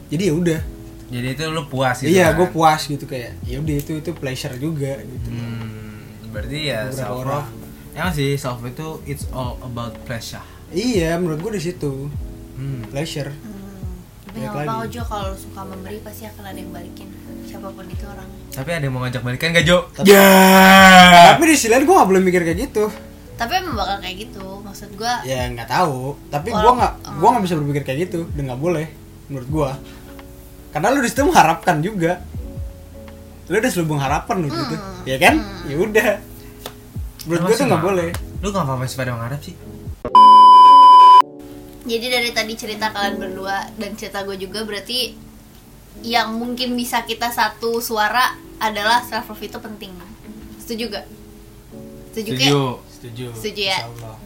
jadi 0.09 0.29
ya 0.29 0.35
udah 0.35 0.61
jadi 1.09 1.29
itu 1.31 1.43
lu 1.47 1.63
puas 1.67 1.97
gitu 1.99 2.09
iya 2.09 2.31
kan? 2.31 2.39
gue 2.39 2.49
puas 2.51 2.81
gitu 2.83 3.05
kayak 3.05 3.37
ya 3.43 3.59
udah 3.59 3.77
itu 3.77 3.93
itu 3.95 4.11
pleasure 4.13 4.57
juga 4.57 4.97
gitu 4.99 5.29
Hmm, 5.29 6.01
berarti 6.31 6.59
ya 6.67 6.87
Beberapa 6.87 6.97
self 6.99 7.21
love 7.23 7.51
Ya 7.93 8.09
sih 8.09 8.33
self 8.35 8.61
itu 8.63 8.89
it's 9.05 9.29
all 9.31 9.61
about 9.61 9.93
pleasure. 10.03 10.41
iya 10.71 11.15
menurut 11.15 11.41
gue 11.41 11.53
di 11.55 11.63
situ 11.63 12.09
Hmm. 12.53 12.85
pleasure 12.87 13.29
hmm. 13.29 14.27
tapi 14.27 14.37
nggak 14.39 14.65
lagi. 14.83 14.93
Jo 14.93 15.03
kalau 15.05 15.33
suka 15.33 15.61
memberi 15.63 16.01
pasti 16.01 16.25
akan 16.25 16.45
ada 16.47 16.57
yang 16.57 16.69
balikin 16.69 17.09
siapa 17.45 17.69
pun 17.69 17.85
itu 17.85 18.05
orang 18.05 18.29
Tapi 18.51 18.71
ada 18.71 18.81
yang 18.83 18.93
mau 18.93 19.01
ngajak 19.03 19.21
balikan 19.21 19.49
gak 19.51 19.65
Jo? 19.65 19.89
Tapi- 19.91 20.09
Ya. 20.09 20.29
tapi 21.31 21.43
di 21.47 21.55
sisi 21.55 21.69
lain 21.69 21.83
gue 21.83 21.95
gak 21.95 22.05
boleh 22.07 22.21
mikir 22.21 22.41
kayak 22.43 22.59
gitu 22.63 22.89
tapi 23.37 23.53
emang 23.59 23.75
bakal 23.75 23.97
kayak 24.05 24.17
gitu 24.29 24.47
maksud 24.63 24.91
gua 24.95 25.25
ya 25.27 25.49
nggak 25.51 25.69
tahu. 25.69 26.15
Tapi 26.31 26.49
gue 26.53 26.73
nggak 26.79 26.93
gue 27.19 27.29
nggak 27.29 27.45
bisa 27.45 27.55
berpikir 27.59 27.83
kayak 27.83 27.99
gitu 28.09 28.21
dan 28.37 28.43
nggak 28.53 28.61
boleh 28.61 28.87
menurut 29.33 29.49
gue 29.49 29.71
karena 30.73 30.89
lu 30.89 31.01
di 31.05 31.09
situ 31.13 31.23
mengharapkan 31.29 31.77
juga. 31.85 32.25
Lu 33.51 33.61
udah 33.61 33.71
selubung 33.73 34.01
harapan 34.01 34.37
lu 34.41 34.49
gitu. 34.49 34.77
Hmm. 34.77 35.05
ya 35.05 35.17
kan? 35.21 35.35
Ya 35.69 35.77
udah. 35.77 36.07
Menurut 37.29 37.43
gue 37.53 37.57
tuh 37.61 37.67
nggak 37.69 37.85
boleh. 37.85 38.09
Lu 38.41 38.49
ngapa 38.49 38.75
masih 38.81 38.97
pada 38.97 39.13
mengharap 39.13 39.43
sih? 39.45 39.57
jadi 41.83 42.07
dari 42.15 42.31
tadi 42.31 42.55
cerita 42.55 42.95
kalian 42.95 43.19
berdua 43.19 43.67
dan 43.75 43.99
cerita 43.99 44.23
gue 44.23 44.39
juga 44.39 44.63
berarti 44.63 45.19
yang 46.07 46.39
mungkin 46.39 46.79
bisa 46.79 47.03
kita 47.03 47.35
satu 47.35 47.83
suara 47.83 48.39
adalah 48.63 49.03
self 49.03 49.29
love 49.29 49.43
itu 49.43 49.59
penting. 49.59 49.93
Setuju 50.63 50.95
gak 50.95 51.07
setuju 52.13 52.31
Setuju. 52.37 52.39
kayak 52.39 52.92
setuju 53.03 53.35
Setuju 53.35 53.63
ya? 53.65 53.79
Insya 53.79 53.91
Allah. 53.91 54.17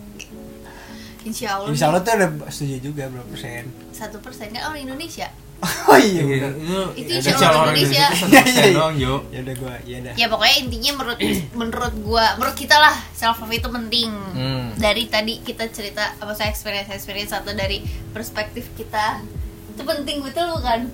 insya 1.25 1.49
Allah 1.51 1.69
Insya 1.69 1.85
Allah 1.89 2.01
tuh 2.01 2.12
ada 2.12 2.27
setuju 2.47 2.77
juga 2.83 3.09
berapa 3.09 3.27
persen 3.27 3.65
satu 3.91 4.21
persen 4.21 4.53
kan 4.53 4.69
orang 4.69 4.85
Indonesia 4.85 5.33
oh 5.89 5.97
iya 5.97 6.21
Iya, 6.21 6.53
bener. 6.53 6.87
itu 6.93 7.09
Itu 7.09 7.11
ya, 7.17 7.33
insya 7.33 7.47
Allah 7.49 7.61
orang 7.65 7.75
Indonesia. 7.75 8.07
Iya, 8.29 8.43
1% 8.45 8.47
iya, 8.47 8.62
iya. 8.62 8.75
doang 8.77 8.95
Jo. 8.95 9.15
ya 9.27 9.39
udah 9.41 9.55
gue 9.57 9.75
ya 9.83 9.97
udah 9.99 10.12
ya 10.15 10.27
pokoknya 10.29 10.57
intinya 10.61 10.91
menurut 10.95 11.19
menurut 11.59 11.95
gua 11.99 12.27
menurut 12.37 12.55
kita 12.55 12.77
lah 12.77 12.93
self 13.11 13.41
love 13.41 13.51
itu 13.51 13.69
penting 13.71 14.11
Hmm. 14.37 14.69
dari 14.77 15.09
tadi 15.09 15.41
kita 15.41 15.65
cerita 15.69 16.12
apa 16.15 16.31
saya 16.31 16.53
experience 16.53 16.93
experience 16.93 17.33
satu 17.33 17.51
dari 17.51 17.81
perspektif 18.12 18.69
kita 18.77 19.25
itu 19.67 19.81
penting 19.83 20.21
betul 20.21 20.45
bukan 20.53 20.93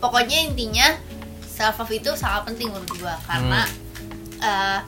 pokoknya 0.00 0.38
intinya 0.44 0.88
self 1.46 1.78
love 1.78 1.92
itu 1.92 2.10
sangat 2.14 2.48
penting 2.48 2.68
menurut 2.68 2.88
gua 2.94 3.14
karena 3.22 3.62
uh, 4.40 4.80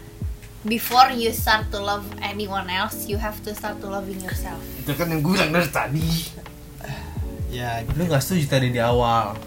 before 0.66 1.08
you 1.10 1.30
start 1.30 1.66
to 1.68 1.78
love 1.78 2.02
anyone 2.20 2.66
else 2.66 3.06
you 3.06 3.16
have 3.16 3.38
to 3.40 3.50
start 3.50 3.78
to 3.78 3.86
loving 3.86 4.18
yourself 4.18 4.58
Itu 4.78 4.92
kan 4.92 5.08
yang 5.08 5.20
gue 5.20 5.32
bilang 5.32 5.50
dari 5.50 5.68
tadi. 5.68 6.08
ya 7.48 7.82
Lu 7.88 8.04
gak 8.04 8.20
setuju 8.20 8.44
tadi 8.50 8.68
di 8.68 8.78
awal. 8.78 9.38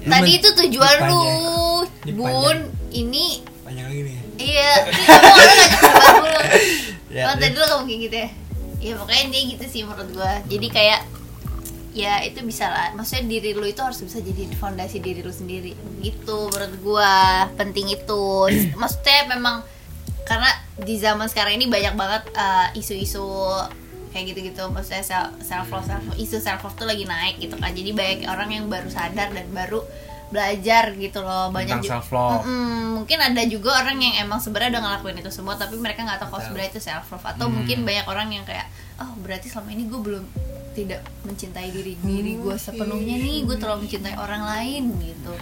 Lu 0.00 0.10
tadi 0.10 0.30
itu 0.34 0.48
tujuan 0.54 0.94
dipanjang. 0.94 1.10
lu 1.10 1.56
Dipanjang. 2.04 2.16
bun 2.16 2.58
ini 2.90 3.26
panjang 3.60 3.86
lagi 3.86 4.02
nih 4.02 4.18
Iya, 4.34 4.70
ini 4.82 5.02
kamu 5.70 5.94
orang 6.18 6.42
ngajak 6.42 6.42
dulu. 6.42 6.42
Ya, 7.14 7.22
oh, 7.24 7.34
tadi 7.34 7.52
dulu 7.52 7.64
kamu 7.64 7.82
kayak 7.84 8.00
gitu 8.02 8.16
ya. 8.16 8.28
Ya 8.80 8.92
pokoknya 8.98 9.20
intinya 9.22 9.44
gitu 9.48 9.64
sih 9.64 9.80
menurut 9.80 10.08
gua. 10.10 10.32
Jadi 10.44 10.66
kayak 10.68 11.00
ya 11.94 12.12
itu 12.20 12.42
bisa 12.42 12.66
lah. 12.66 12.90
Maksudnya 12.92 13.24
diri 13.24 13.54
lu 13.54 13.62
itu 13.62 13.78
harus 13.78 14.02
bisa 14.02 14.18
jadi 14.18 14.50
fondasi 14.58 14.98
diri 14.98 15.22
lu 15.22 15.30
sendiri. 15.30 15.72
Gitu 16.02 16.38
menurut 16.50 16.74
gua. 16.82 17.14
Penting 17.54 17.94
itu. 17.94 18.26
Maksudnya 18.74 19.30
memang 19.30 19.62
karena 20.24 20.50
di 20.74 20.96
zaman 20.96 21.28
sekarang 21.28 21.60
ini 21.60 21.68
banyak 21.68 21.94
banget 21.94 22.22
uh, 22.32 22.68
isu-isu 22.72 23.24
kayak 24.10 24.32
gitu-gitu. 24.32 24.64
Maksudnya 24.68 25.04
self 25.44 25.68
love 25.68 25.84
self 25.84 26.04
isu 26.16 26.40
self 26.40 26.64
love 26.64 26.76
tuh 26.76 26.88
lagi 26.88 27.04
naik 27.04 27.38
gitu 27.38 27.54
kan. 27.56 27.70
Jadi 27.70 27.90
banyak 27.92 28.18
orang 28.26 28.48
yang 28.50 28.64
baru 28.66 28.88
sadar 28.88 29.30
dan 29.30 29.46
baru 29.52 29.84
belajar 30.32 30.96
gitu 30.96 31.20
loh. 31.20 31.52
Banyak 31.52 31.78
Tentang 31.78 31.84
ju- 31.84 31.92
self-love. 31.94 32.42
Mm-mm, 32.42 32.98
mungkin 32.98 33.18
ada 33.20 33.42
juga 33.44 33.70
orang 33.78 34.00
yang 34.00 34.14
emang 34.24 34.40
sebenarnya 34.40 34.80
udah 34.80 34.82
ngelakuin 34.82 35.20
itu 35.20 35.30
semua 35.30 35.54
tapi 35.54 35.76
mereka 35.76 36.02
nggak 36.02 36.18
tahu 36.24 36.34
kalau 36.34 36.42
sebenarnya 36.42 36.70
itu 36.74 36.82
self 36.82 37.06
love 37.12 37.26
atau 37.26 37.46
mungkin 37.46 37.84
banyak 37.84 38.06
orang 38.08 38.28
yang 38.32 38.44
kayak 38.48 38.66
oh 38.98 39.12
berarti 39.20 39.52
selama 39.52 39.70
ini 39.76 39.84
gue 39.86 40.00
belum 40.00 40.24
tidak 40.74 41.06
mencintai 41.22 41.70
diri 41.70 41.94
diri 42.02 42.34
gue 42.34 42.56
sepenuhnya 42.56 43.14
nih. 43.14 43.46
Gue 43.46 43.56
terlalu 43.60 43.86
mencintai 43.86 44.16
orang 44.18 44.42
lain 44.42 44.82
gitu 45.04 45.34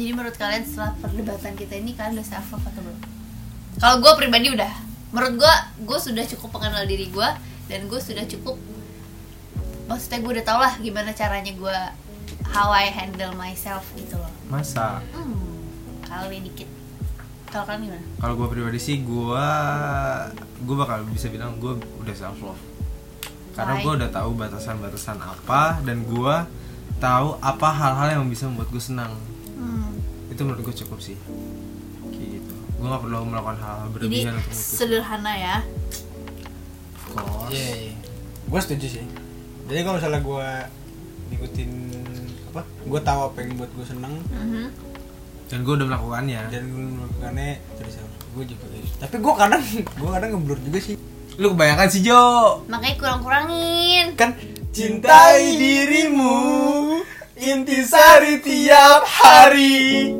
jadi 0.00 0.16
menurut 0.16 0.36
kalian 0.40 0.64
setelah 0.64 0.96
perdebatan 0.96 1.52
kita 1.60 1.76
ini 1.76 1.92
kalian 1.92 2.16
udah 2.16 2.26
self 2.26 2.48
love 2.56 2.64
atau 2.64 2.80
belum 2.80 2.98
kalau 3.76 3.96
gue 4.00 4.12
pribadi 4.16 4.48
udah 4.56 4.72
menurut 5.12 5.34
gue 5.44 5.54
gue 5.84 5.98
sudah 6.00 6.24
cukup 6.24 6.48
mengenal 6.56 6.88
diri 6.88 7.06
gue 7.12 7.28
dan 7.68 7.80
gue 7.84 8.00
sudah 8.00 8.24
cukup 8.24 8.56
maksudnya 9.84 10.18
gue 10.24 10.32
udah 10.40 10.44
tau 10.48 10.60
lah 10.64 10.74
gimana 10.80 11.12
caranya 11.12 11.52
gue 11.52 11.78
how 12.56 12.72
I 12.72 12.88
handle 12.88 13.36
myself 13.36 13.84
gitu 13.94 14.16
loh 14.16 14.32
Masa? 14.48 15.04
hmm, 15.12 16.08
kali 16.08 16.40
dikit 16.48 16.80
kalau 17.50 17.66
kalian 17.66 17.82
gimana 17.90 18.04
Kalau 18.22 18.34
gue 18.38 18.48
pribadi 18.48 18.78
sih 18.78 19.02
gue 19.02 19.46
gue 20.64 20.76
bakal 20.78 21.02
bisa 21.10 21.26
bilang 21.28 21.58
gue 21.58 21.74
udah 21.98 22.14
self 22.14 22.38
love. 22.46 22.62
Karena 23.58 23.82
gue 23.82 23.92
udah 23.98 24.10
tahu 24.14 24.30
batasan-batasan 24.38 25.18
apa 25.18 25.82
dan 25.82 26.06
gue 26.06 26.36
tahu 27.02 27.28
apa 27.42 27.68
hal-hal 27.74 28.22
yang 28.22 28.24
bisa 28.30 28.46
membuat 28.46 28.70
gue 28.70 28.78
senang. 28.78 29.18
Itu 30.40 30.48
menurut 30.48 30.64
gue 30.64 30.76
cukup 30.80 30.98
sih. 30.98 31.20
Gitu. 32.10 32.54
Gue 32.74 32.86
nggak 32.86 33.02
perlu 33.04 33.18
melakukan 33.22 33.60
hal-hal 33.60 33.84
jadi 33.84 33.92
berlebihan 33.92 34.32
untuk 34.34 34.48
itu. 34.48 34.72
sederhana 34.72 35.32
ya 35.36 35.56
Of 36.96 37.04
course. 37.12 37.52
Iya, 37.52 37.68
iya. 37.76 37.94
Gue 38.46 38.56
setuju 38.58 38.86
sih. 38.90 39.04
Jadi 39.66 39.80
kalau 39.82 40.00
misalnya 40.00 40.20
gue 40.22 40.48
ngikutin 41.28 41.70
apa, 42.48 42.60
gue 42.64 43.00
tahu 43.04 43.20
apa 43.22 43.36
yang 43.38 43.52
buat 43.54 43.68
gue 43.70 43.84
seneng 43.84 44.14
Mhm. 44.24 44.64
Dan 45.44 45.58
gue 45.60 45.74
udah 45.76 45.86
melakukannya. 45.86 46.40
dan 46.48 46.62
gue 46.64 46.84
melakukannya 46.90 47.48
terus 47.76 47.94
gue 48.32 48.44
juga 48.46 48.64
gitu. 48.72 48.96
Tapi 48.96 49.14
gue 49.18 49.32
kadang 49.36 49.60
gue 50.00 50.08
kadang 50.10 50.28
ngeblur 50.32 50.58
juga 50.62 50.78
sih. 50.80 50.96
Lu 51.36 51.52
kebanyakan 51.52 51.86
sih 51.86 52.00
Jo. 52.00 52.24
makanya 52.64 52.96
kurang-kurangin 52.96 54.12
Kan 54.14 54.40
Cintai 54.70 55.52
dirimu 55.52 56.36
intisari 57.36 58.38
tiap 58.38 59.02
hari 59.02 60.12